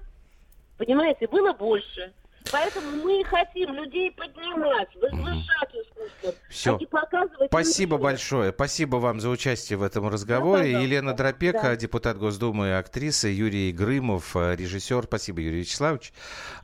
[0.76, 2.12] понимаете, было больше.
[2.52, 6.76] Поэтому мы и хотим людей поднимать, возвышать искусство, Всё.
[6.76, 7.48] а показывать...
[7.48, 8.52] Спасибо большое.
[8.52, 10.64] Спасибо вам за участие в этом разговоре.
[10.64, 10.84] пожалуйста.
[10.86, 11.76] Елена Дропека, Да.
[11.76, 15.04] депутат Госдумы и актриса, Юрий Грымов, э, режиссер.
[15.04, 16.12] Спасибо, Юрий Вячеславович.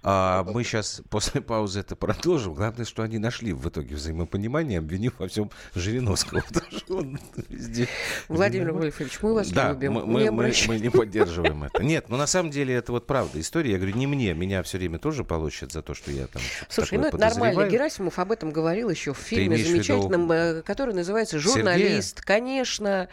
[0.03, 2.55] А, мы сейчас после паузы это продолжим.
[2.55, 6.43] Главное, что они нашли в итоге взаимопонимание, обвинив во всем Жириновского.
[8.29, 8.73] Владимир.
[8.73, 9.95] Вольфович, мы вас Да, любим.
[9.95, 10.69] мы, не мы, мы- обращайтесь.
[10.69, 11.83] мы не поддерживаем это.
[11.83, 13.73] Нет, ну на самом деле это вот правда история.
[13.73, 15.25] Я говорю, не мне, меня все время тоже
[15.71, 17.69] получат за то, что я там Слушай, ну это нормально.
[17.69, 22.21] Герасимов об этом говорил еще в фильме в виду замечательном, э, который называется «Журналист».
[22.23, 23.09] Конечно.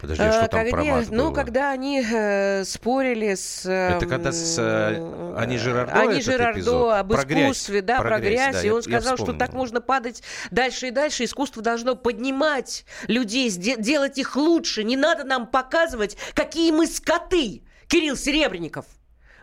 [0.00, 1.34] Подожди, а что Э, там про когда- мат Ну, было?
[1.34, 3.66] когда они э, спорили с...
[3.66, 6.92] э, Это когда с, э, Ани Жирардо Ани Жирардо эпизод?
[6.94, 7.42] об Про грязь.
[7.42, 8.54] искусстве, да, Про про, грязь, грязь.
[8.54, 9.38] да, и я- он я сказал, что вспомнил.
[9.40, 11.24] так можно падать дальше и дальше.
[11.24, 14.84] Искусство должно поднимать людей, делать их лучше.
[14.84, 18.84] Не надо нам показывать, какие мы скоты, Кирилл Серебренников.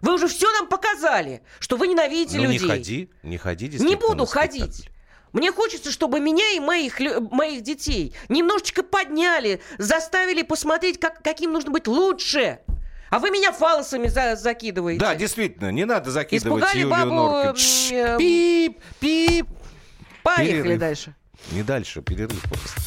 [0.02, 2.70] Вы уже все нам показали, что вы ненавидите Ну, не людей.
[2.70, 4.90] ходи, не ходи, Не буду ходить.
[5.34, 11.72] Мне хочется, чтобы меня и моих, моих детей немножечко подняли, заставили посмотреть, как, каким нужно
[11.72, 12.60] быть лучше.
[13.10, 15.00] А вы меня фалосами за закидываете.
[15.00, 17.96] Да, действительно, не надо закидывать Испугали Юлию бабу, Норкин.
[17.98, 19.48] м, э, Пип, пип.
[20.24, 20.80] Поехали Перерыв.
[20.80, 21.16] дальше.
[21.52, 22.82] Не дальше, перерыв просто.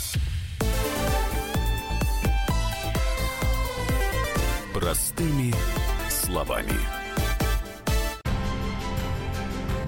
[4.74, 5.54] Простыми
[6.08, 6.97] словами.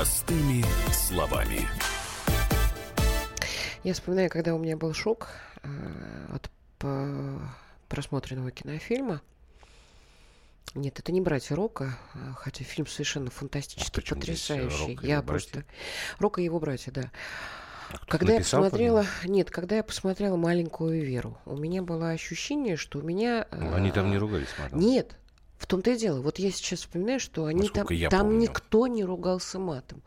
[0.00, 1.68] Простыми словами.
[3.84, 5.28] Я вспоминаю, когда у меня был шок
[5.62, 5.68] э,
[6.32, 7.42] от по-
[7.86, 9.20] просмотренного кинофильма.
[10.74, 14.94] Нет, это не братья Рока, а, хотя фильм совершенно фантастически почему здесь, э, потрясающий.
[14.94, 15.26] Рок и я братья?
[15.26, 15.64] просто
[16.18, 17.10] Рока и его братья, да.
[17.90, 23.00] кто-то Когда я посмотрела, нет, когда я посмотрела маленькую Веру, у меня было ощущение, что
[23.00, 23.46] у меня.
[23.52, 24.78] Ну, Они там не э, ругались, Марина.
[24.78, 25.19] Нет,
[25.60, 26.22] в том-то и дело.
[26.22, 28.40] Вот я сейчас вспоминаю, что они там, Насколько там помню.
[28.40, 30.02] никто не ругался матом.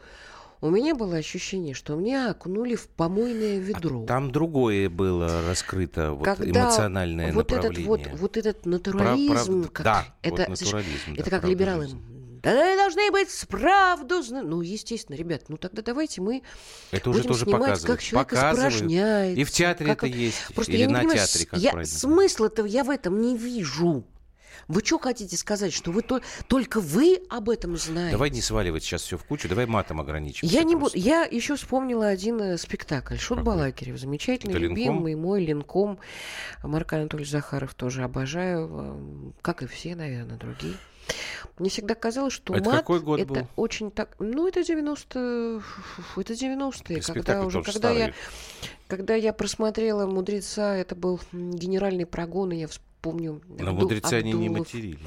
[0.62, 4.06] У меня было ощущение, что меня окунули в помойное ведро.
[4.06, 7.88] Там другое было раскрыто, вот Когда эмоциональное вот этот направление.
[7.88, 9.34] вот, вот этот Про- натурализм,
[9.64, 11.90] правда- как да, это, вот натурализм, да, это как либералы.
[12.42, 14.22] Да должны быть справду.
[14.24, 14.42] зна-».
[14.42, 16.42] Ну, естественно, ребят, ну тогда давайте мы
[16.92, 17.98] Это уже будем тоже снимать, показывают.
[18.00, 18.74] как человек Показывают.
[18.74, 19.42] испражняется.
[19.42, 20.38] И в театре это он- есть.
[20.56, 21.94] Просто Или я не на понимаю, театре, как я, правильно.
[21.94, 24.04] смысла-то я в этом не вижу.
[24.68, 28.12] Вы что хотите сказать, что вы то- только вы об этом знаете?
[28.12, 30.54] Давай не сваливать сейчас все в кучу, давай матом ограничимся.
[30.54, 30.92] Я не буду.
[30.96, 33.18] Я еще вспомнила один э, спектакль.
[33.18, 33.98] Шут Балакирев.
[34.00, 36.00] Замечательный, Это любимый мой Ленком.
[36.64, 38.70] Марк Анатольевич Захаров тоже обожаю.
[38.72, 40.76] э, Как и все, наверное, другие.
[41.60, 43.48] Мне всегда казалось, что Это мат какой год это был?
[43.58, 44.16] очень так.
[44.20, 45.62] Ну, это 90
[46.16, 48.14] это 90-е, когда уже, когда я,
[48.88, 52.68] когда я просмотрела мудреца, это был генеральный прогон, и я
[53.04, 53.42] вспомню.
[53.60, 54.60] Но Абду- мудрецы они не Абдулов.
[54.74, 54.98] материли.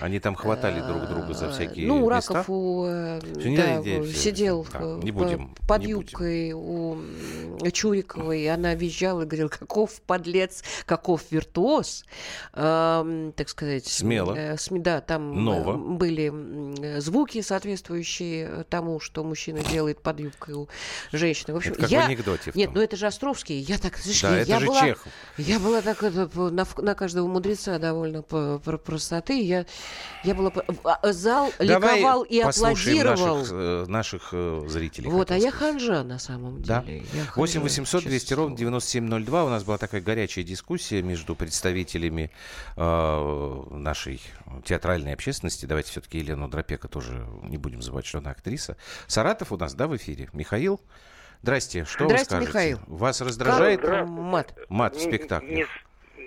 [0.00, 2.32] Они там хватали друг друга за всякие Ну, места.
[2.34, 3.82] Раков у, э, не да,
[4.14, 6.06] сидел э, Так, не будем, под не будем.
[6.08, 12.04] юбкой у м, Чуриковой, и она визжала и говорила, каков подлец, каков виртуоз.
[12.54, 13.86] Эм, так сказать.
[13.86, 14.34] Смело.
[14.34, 15.76] э, да, там э, Ново.
[15.76, 16.32] были
[16.96, 20.68] э, звуки, соответствующие э, тому, что мужчина делает под юбкой у
[21.12, 21.52] женщины.
[21.52, 22.06] В общем, Это как в я...
[22.06, 23.58] анекдоте в Нет, ну это же Островский.
[23.60, 25.12] Я так, слышишь, Да, я, это я же была, Чехов.
[25.36, 29.40] я была так по- на, в- на каждого мудреца довольно по, про- простоты.
[29.42, 29.64] Я,
[30.24, 30.52] я была...
[30.84, 33.36] а, Зал Давай ликовал и послушаем аплодировал.
[33.38, 35.08] наших, э, наших э, зрителей.
[35.08, 35.72] Вот, а хотел я сказать.
[35.72, 36.82] ханжа на самом Да.
[36.82, 36.98] деле.
[37.14, 38.58] Я ханжа, 8 800 200 честное ровно слово.
[38.58, 39.44] 9702.
[39.44, 42.30] У нас была такая горячая дискуссия между представителями
[42.76, 44.20] э, нашей
[44.64, 45.66] театральной общественности.
[45.66, 48.76] Давайте все-таки Елену Дропека тоже не будем забывать, что она актриса.
[49.06, 50.28] Саратов у нас, да, в эфире?
[50.32, 50.80] Михаил?
[51.42, 52.48] Здрасте, что Здрасте, вы скажете?
[52.48, 52.78] Михаил.
[52.86, 54.54] Вас раздражает Как мат?
[54.68, 55.54] мат в спектакле?
[55.56, 55.66] Не,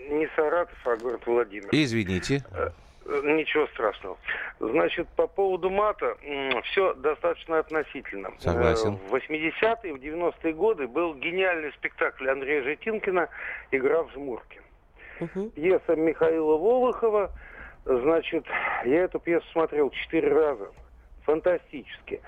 [0.09, 1.69] не Саратов, а город Владимир.
[1.71, 2.43] Извините.
[2.53, 2.69] Э,
[3.05, 4.17] Ничего страшного.
[4.59, 6.15] Значит, по поводу мата,
[6.63, 8.31] все достаточно относительно.
[8.39, 8.93] Согласен.
[8.93, 13.27] Э, В 80-е, в 90-е годы был гениальный спектакль Андрея Житинкина
[13.71, 14.61] «Игра в жмурки».
[15.55, 17.31] Пьеса Михаила Волохова.
[17.85, 18.45] Значит,
[18.85, 20.67] я эту пьесу смотрел четыре раза.
[21.25, 22.21] Фантастически.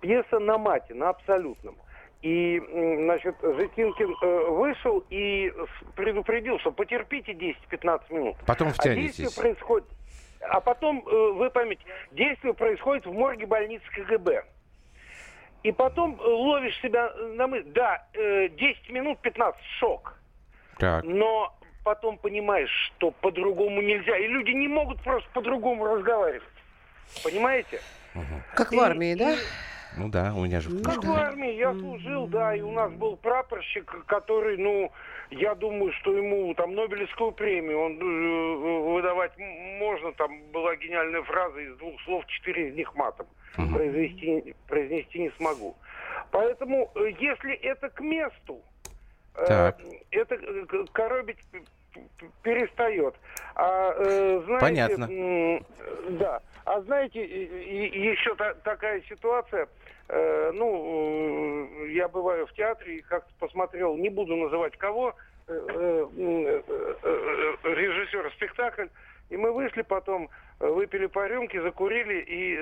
[0.00, 1.74] Пьеса на мате, на абсолютном.
[2.22, 2.60] И,
[3.02, 5.52] значит, Житинкин э, вышел и
[5.96, 8.36] предупредил, что потерпите 10-15 минут.
[8.46, 9.16] Потом А втянетесь.
[9.16, 9.88] действие происходит...
[10.40, 14.44] А потом, э, вы поймете, действие происходит в морге больницы КГБ.
[15.62, 20.14] И потом э, ловишь себя на мысль, да, э, 10 минут 15, шок.
[20.78, 21.04] Так.
[21.04, 21.54] Но
[21.84, 24.16] потом понимаешь, что по-другому нельзя.
[24.18, 26.42] И люди не могут просто по-другому разговаривать.
[27.24, 27.80] Понимаете?
[28.54, 29.36] Как в армии, да?
[29.96, 30.70] Ну да, у меня же...
[30.70, 31.08] в Как книжке.
[31.08, 34.92] в армии, я служил, да, и у нас был прапорщик, который, ну,
[35.30, 41.22] я думаю, что ему там Нобелевскую премию он э, выдавать м- можно, там была гениальная
[41.22, 43.26] фраза из двух слов, четыре из них матом.
[43.56, 45.76] Произвести, произнести не смогу.
[46.30, 48.60] Поэтому, э, если это к месту,
[49.34, 49.78] э, Так.
[50.12, 51.38] это э, коробить
[52.42, 53.14] перестает.
[53.56, 55.60] А, э, знаете, Понятно.
[56.10, 56.40] Да.
[56.70, 59.68] А знаете, еще та- такая ситуация.
[60.12, 65.14] э, ну, э, я бываю в театре и как-то посмотрел, не буду называть кого,
[65.48, 65.52] э,
[67.64, 68.86] режиссера спектакль.
[69.30, 72.56] И мы вышли потом, выпили по рюмке, закурили, и,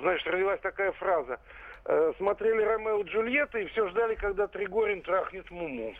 [0.00, 1.38] значит, родилась такая фраза.
[1.88, 5.94] Э, смотрели Ромео и Джульетта и все ждали, когда Тригорин трахнет Муму.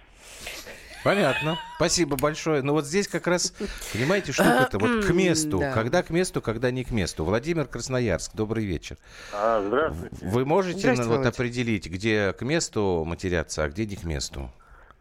[1.05, 1.57] Понятно.
[1.77, 2.63] Спасибо большое.
[2.63, 3.53] Но вот здесь как раз,
[3.93, 5.59] понимаете, штука-то вот к месту.
[5.59, 5.73] Да.
[5.73, 7.25] Когда к месту, когда не к месту.
[7.25, 8.97] Владимир Красноярск, добрый вечер.
[9.33, 10.27] А, здравствуйте.
[10.27, 14.51] Вы можете Здравствуйте, ну, вот определить, где к месту матеряться, а где не к месту?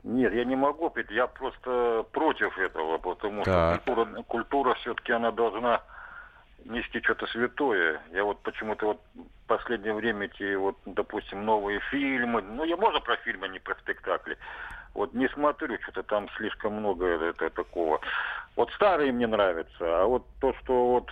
[0.03, 3.81] Нет, я не могу пить, я просто против этого, потому Так.
[3.81, 5.81] что культура, культура все-таки она должна
[6.66, 8.01] нести что-то святое.
[8.11, 12.99] Я вот почему-то вот в последнее время эти вот, допустим, новые фильмы, ну я можно
[12.99, 14.38] про фильмы, а не про спектакли.
[14.93, 17.99] Вот не смотрю, что-то там слишком много это, такого.
[18.55, 21.11] Вот старые мне нравятся, а вот то, что вот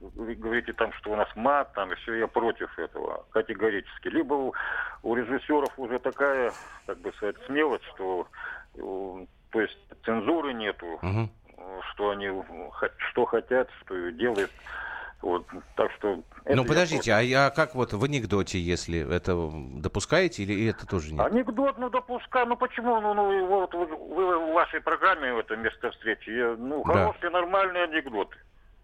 [0.00, 4.08] вы говорите там, что у нас мат, там, и все, я против этого категорически.
[4.08, 4.54] Либо у,
[5.02, 6.52] у режиссеров уже такая,
[6.86, 8.26] как бы сказать, смелость, что,
[8.76, 11.26] то есть цензуры нету, э,
[11.92, 12.30] что они
[13.10, 14.50] что хотят, что делают.
[15.20, 16.22] Вот, так что...
[16.44, 19.50] Ну, я подождите, а я как вот в анекдоте, если это
[19.80, 21.26] допускаете или это тоже нет?
[21.26, 25.90] Анекдот, ну допускай, ну почему, ну, ну вот вы, вы в вашей программе это место
[25.90, 26.92] встречи, я, ну Да.
[26.92, 28.28] хороший нормальный анекдот.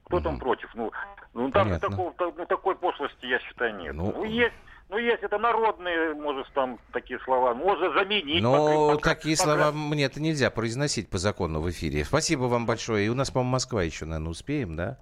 [0.06, 0.68] Кто там против?
[0.74, 0.90] Ну,
[1.34, 1.88] ну там Понятно.
[1.90, 3.94] такого, та- ну, такой пошлости, я считаю, нет.
[3.94, 4.52] Ну, Ну, есть,
[4.90, 8.42] ну есть это народные, может там такие слова, можно заменить.
[8.42, 12.04] Но пока- пока- такие пока- слова мне это нельзя произносить по закону в эфире.
[12.04, 13.06] Спасибо вам большое.
[13.06, 14.98] И у нас, по-моему, Москва еще, наверное, успеем, да?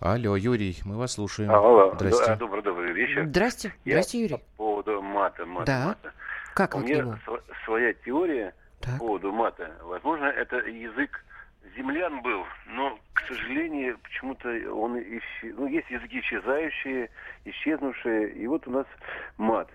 [0.00, 1.50] Алло, Юрий, мы вас слушаем.
[1.50, 2.34] Алло, Здрасте.
[2.36, 3.26] добрый, добрый вечер.
[3.26, 3.74] Здрасте.
[3.84, 4.36] Я Здрасте, Юрий.
[4.36, 5.86] По поводу мата, мата, Да.
[5.88, 6.12] мата.
[6.54, 7.18] Как У вы меня
[7.66, 8.94] своя теория Так.
[8.94, 9.70] по поводу мата.
[9.82, 11.22] Возможно, это язык
[11.76, 15.54] землян был, но, к сожалению, почему-то он исчез...
[15.58, 17.10] Ну, есть языки исчезающие,
[17.44, 18.86] исчезнувшие, и вот у нас
[19.36, 19.68] мат.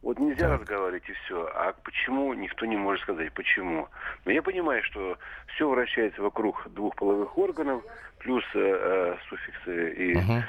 [0.00, 1.46] Вот нельзя разговаривать и все.
[1.54, 3.88] А почему, никто не может сказать, почему.
[4.24, 5.18] Но я понимаю, что
[5.54, 7.84] все вращается вокруг двух половых органов,
[8.20, 10.44] плюс э, э, суффиксы и Мгм.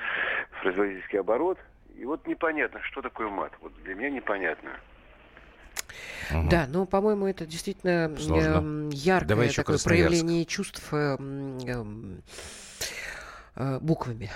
[0.61, 1.57] фразеологический оборот.
[1.97, 3.51] И вот непонятно, что такое мат.
[3.61, 4.69] Вот для меня непонятно.
[6.31, 6.49] Мгм.
[6.49, 8.57] Да, ну, по-моему, это действительно Сложно.
[8.57, 12.23] эм, яркое Давай еще такое проявление чувств эм, эм,
[13.55, 14.29] э, буквами.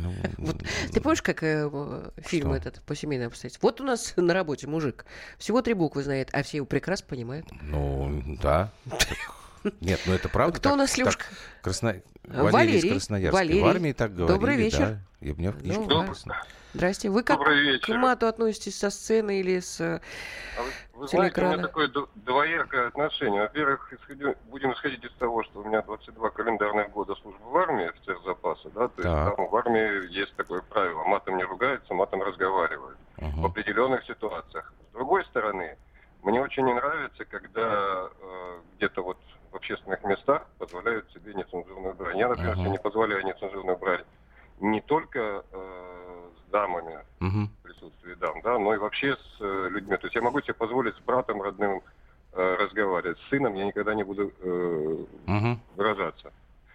[0.00, 0.56] Ну, Вот
[0.92, 2.56] ты помнишь, как э, в- фильм Что?
[2.56, 3.68] этот по семейным обстоятельствам?
[3.68, 5.04] Вот у нас на работе мужик
[5.38, 7.46] всего три буквы знает, а все его прекрасно понимают.
[7.62, 8.70] Ну, да.
[9.62, 10.58] Так, Нет, ну это правда.
[10.58, 11.24] Кто у так- нас, так Лёшка?
[11.62, 12.02] Красно...
[12.24, 12.52] Валерий.
[12.52, 13.34] Валерий из Красноярска.
[13.36, 13.62] Валерий.
[13.62, 14.78] В армии так говорили, Добрый вечер.
[14.78, 14.98] да.
[15.20, 16.42] И у меня в книжке Ну, написано.
[16.72, 17.10] Здрасте.
[17.10, 17.98] Вы как Добрый к вечер.
[17.98, 20.00] мату относитесь со сцены или с А
[20.58, 23.42] вы, вы знаете, у меня такое двоякое отношение.
[23.42, 27.88] Во-первых, исходи- будем исходить из того, что у меня 22 календарных года службы в армии,
[27.88, 29.36] офицер запаса, да, то есть Так.
[29.36, 34.72] там в армии есть такое правило, матом не ругаются, матом разговаривают в определенных ситуациях.
[34.90, 35.76] С другой стороны,
[36.22, 39.18] мне очень не нравится, когда э, где-то вот
[39.50, 42.18] в общественных местах позволяют себе нецензурную брань.
[42.18, 42.60] Я, например, Ага.
[42.62, 44.04] себе не позволяю нецензурную брань
[44.60, 47.48] не только э, с дамами, Мгм.
[47.48, 49.96] в присутствии дам, да, но и вообще с э, людьми.
[49.96, 51.82] То есть я могу себе позволить с братом родным
[52.32, 53.18] э, разговаривать.
[53.18, 54.96] С сыном я никогда не буду э,
[55.26, 55.60] Мгм.
[55.76, 56.32] выражаться.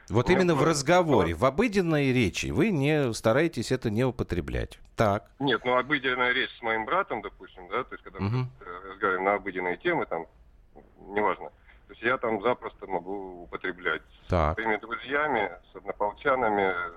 [0.09, 4.79] Вот именно в разговоре, в обыденной речи вы не стараетесь это не употреблять.
[4.95, 5.31] Так.
[5.39, 8.49] Нет, ну обыденная речь с моим братом, допустим, да, то есть когда мы Мгм.
[8.61, 10.25] э, разговариваем на обыденные темы, там,
[11.07, 11.51] неважно.
[11.87, 14.53] То есть я там запросто могу употреблять Так.
[14.53, 16.91] с своими друзьями, с однополчанами, э,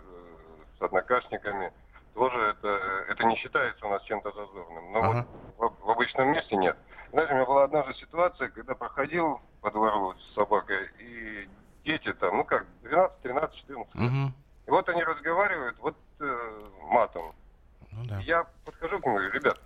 [0.78, 1.72] с однокашниками.
[2.14, 2.68] Тоже это,
[3.08, 4.92] это не считается у нас чем-то зазорным.
[4.92, 5.26] Но Ага.
[5.58, 6.76] вот в, в обычном месте нет.
[7.12, 11.48] Знаете, у меня была однажды ситуация, когда проходил по двору с собакой, и
[11.84, 13.94] дети там, ну как, 12, 13, 14 лет.
[13.94, 14.34] Мгм.
[14.66, 17.34] И вот они разговаривают вот э, матом.
[17.92, 18.18] Ну да.
[18.20, 19.60] Я подхожу к ним и говорю, ребят,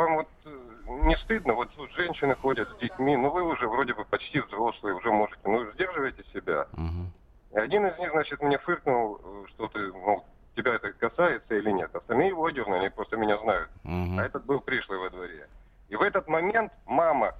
[0.00, 0.70] вам вот э,
[1.06, 4.94] не стыдно, вот тут женщины ходят с детьми, ну вы уже вроде бы почти взрослые,
[4.94, 6.66] уже можете, ну сдерживайте себя.
[6.72, 7.12] Мгм.
[7.52, 10.24] И один из них, значит, мне фыркнул, э, что ты, мол,
[10.56, 11.94] тебя это касается или нет.
[11.94, 13.70] Остальные его одернули, они просто меня знают.
[13.84, 14.18] Мгм.
[14.18, 15.48] А этот был пришлый во дворе.
[15.88, 17.34] И в этот момент мама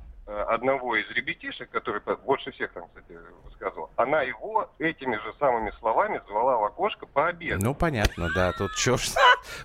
[0.49, 5.71] одного из ребятишек, который по- больше всех там, кстати, высказывал, она его этими же самыми
[5.81, 7.63] словами звала в окошко пообедать.
[7.63, 9.09] Ну, понятно, да, тут чё ж.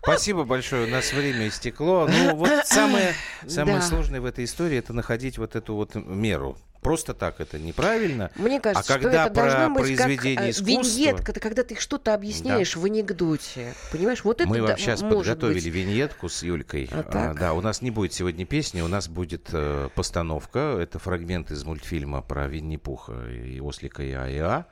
[0.02, 2.08] Спасибо большое, у нас время истекло.
[2.10, 3.14] Ну, вот самое,
[3.48, 3.82] самое Да.
[3.84, 6.58] сложное в этой истории это находить вот эту вот меру.
[6.86, 8.30] Просто так это неправильно.
[8.36, 11.00] Мне кажется, а когда что это про должно быть как произведение э, искусства...
[11.00, 13.74] виньетка, это когда ты что-то объясняешь в анекдоте.
[13.92, 15.66] Понимаешь, вот это Мы да, вам сейчас подготовили быть.
[15.66, 16.88] виньетку с Юлькой.
[16.92, 17.40] А так?
[17.40, 20.78] да, у нас не будет сегодня песни, у нас будет э, постановка.
[20.80, 24.46] Это фрагмент из мультфильма про Винни-Пуха и Ослика и АИА.
[24.46, 24.66] А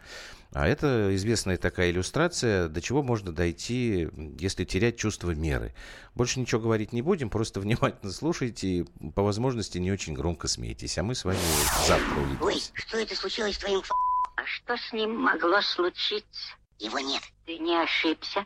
[0.54, 4.08] это известная такая иллюстрация, до чего можно дойти,
[4.40, 5.74] если терять чувство меры.
[6.14, 10.98] Больше ничего говорить не будем, просто внимательно слушайте и по возможности не очень громко смейтесь.
[10.98, 11.40] А мы с вами
[11.88, 12.44] завтра увидимся.
[12.44, 13.90] Ой, что это случилось с твоим ф***?
[14.36, 16.54] А что с ним могло случиться?
[16.80, 17.22] Его нет.
[17.46, 18.46] Ты не ошибся?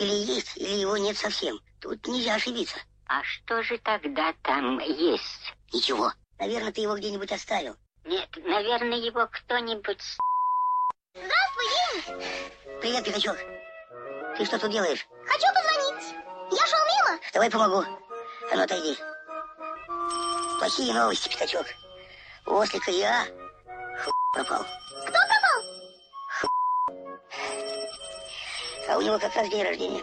[0.00, 1.58] Или есть, или его нет совсем.
[1.80, 2.76] Тут нельзя ошибиться.
[3.06, 5.54] А что же тогда там есть?
[5.72, 6.12] Ничего.
[6.38, 7.76] Наверное, ты его где-нибудь оставил.
[8.04, 10.02] Нет, наверное, его кто-нибудь...
[11.14, 12.04] Здравствуй, Денис!
[12.80, 13.36] Привет, Пятачок.
[14.36, 15.06] Ты что тут делаешь?
[15.24, 16.12] Хочу позвонить.
[16.50, 17.20] Я шел мимо.
[17.32, 17.84] Давай помогу.
[18.50, 18.98] А ну, отойди.
[20.58, 21.66] Плохие новости, Пятачок.
[22.46, 23.26] У ослика я
[24.04, 24.66] ху пропал.
[25.02, 26.50] Кто пропал?
[28.88, 30.02] А у него как раз день рождения.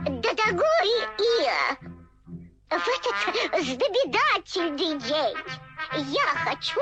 [0.00, 0.88] Да дорогой
[1.18, 1.76] Иа,
[2.70, 5.36] в этот знаменательный день
[5.94, 6.80] я хочу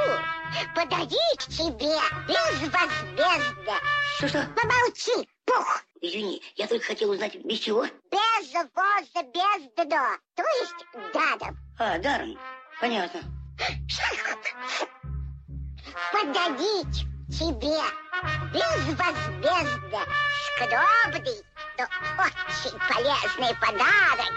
[0.75, 3.75] подарить тебе безвозмездно.
[4.17, 4.49] Что-что?
[4.57, 5.83] Помолчи, пух.
[6.01, 7.87] Извини, я только хотел узнать, без чего?
[8.11, 11.59] Безвозмездно, то есть даром.
[11.79, 12.39] А, даром.
[12.81, 13.21] Понятно.
[16.13, 17.83] Подарить тебе
[18.53, 20.07] безвозмездно
[20.61, 21.43] скромный,
[21.79, 21.85] но
[22.25, 24.33] очень полезный подарок.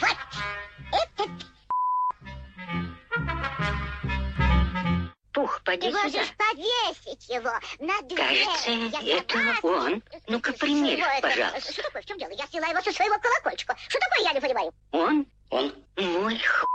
[0.00, 0.18] Вот
[0.92, 1.30] этот
[5.70, 6.02] Пух, Ты поди сюда.
[6.02, 8.44] можешь повесить его на дверь.
[8.46, 9.70] Кажется, Я это согласна.
[9.70, 10.02] он.
[10.26, 11.72] Ну-ка, примерь, пожалуйста.
[11.72, 12.02] Что такое?
[12.02, 12.30] В чем дело?
[12.32, 13.76] Я сняла его со своего колокольчика.
[13.88, 14.72] Что такое, я не понимаю.
[14.92, 15.26] Он?
[15.50, 15.74] Он?
[15.96, 16.66] Мой х...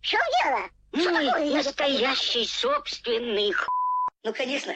[0.00, 0.68] В чем дело?
[0.94, 1.54] Что Мой такое?
[1.54, 3.66] Настоящий собственный х...
[4.22, 4.72] Ну, конечно.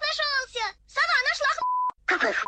[0.00, 0.74] Нашелся!
[0.86, 1.62] Сова нашла х...
[2.06, 2.46] Какой х...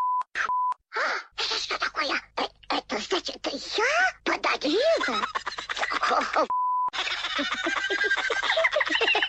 [0.97, 0.99] А,
[1.37, 2.21] это что такое?
[2.37, 5.27] Э, Это значит, я подарила?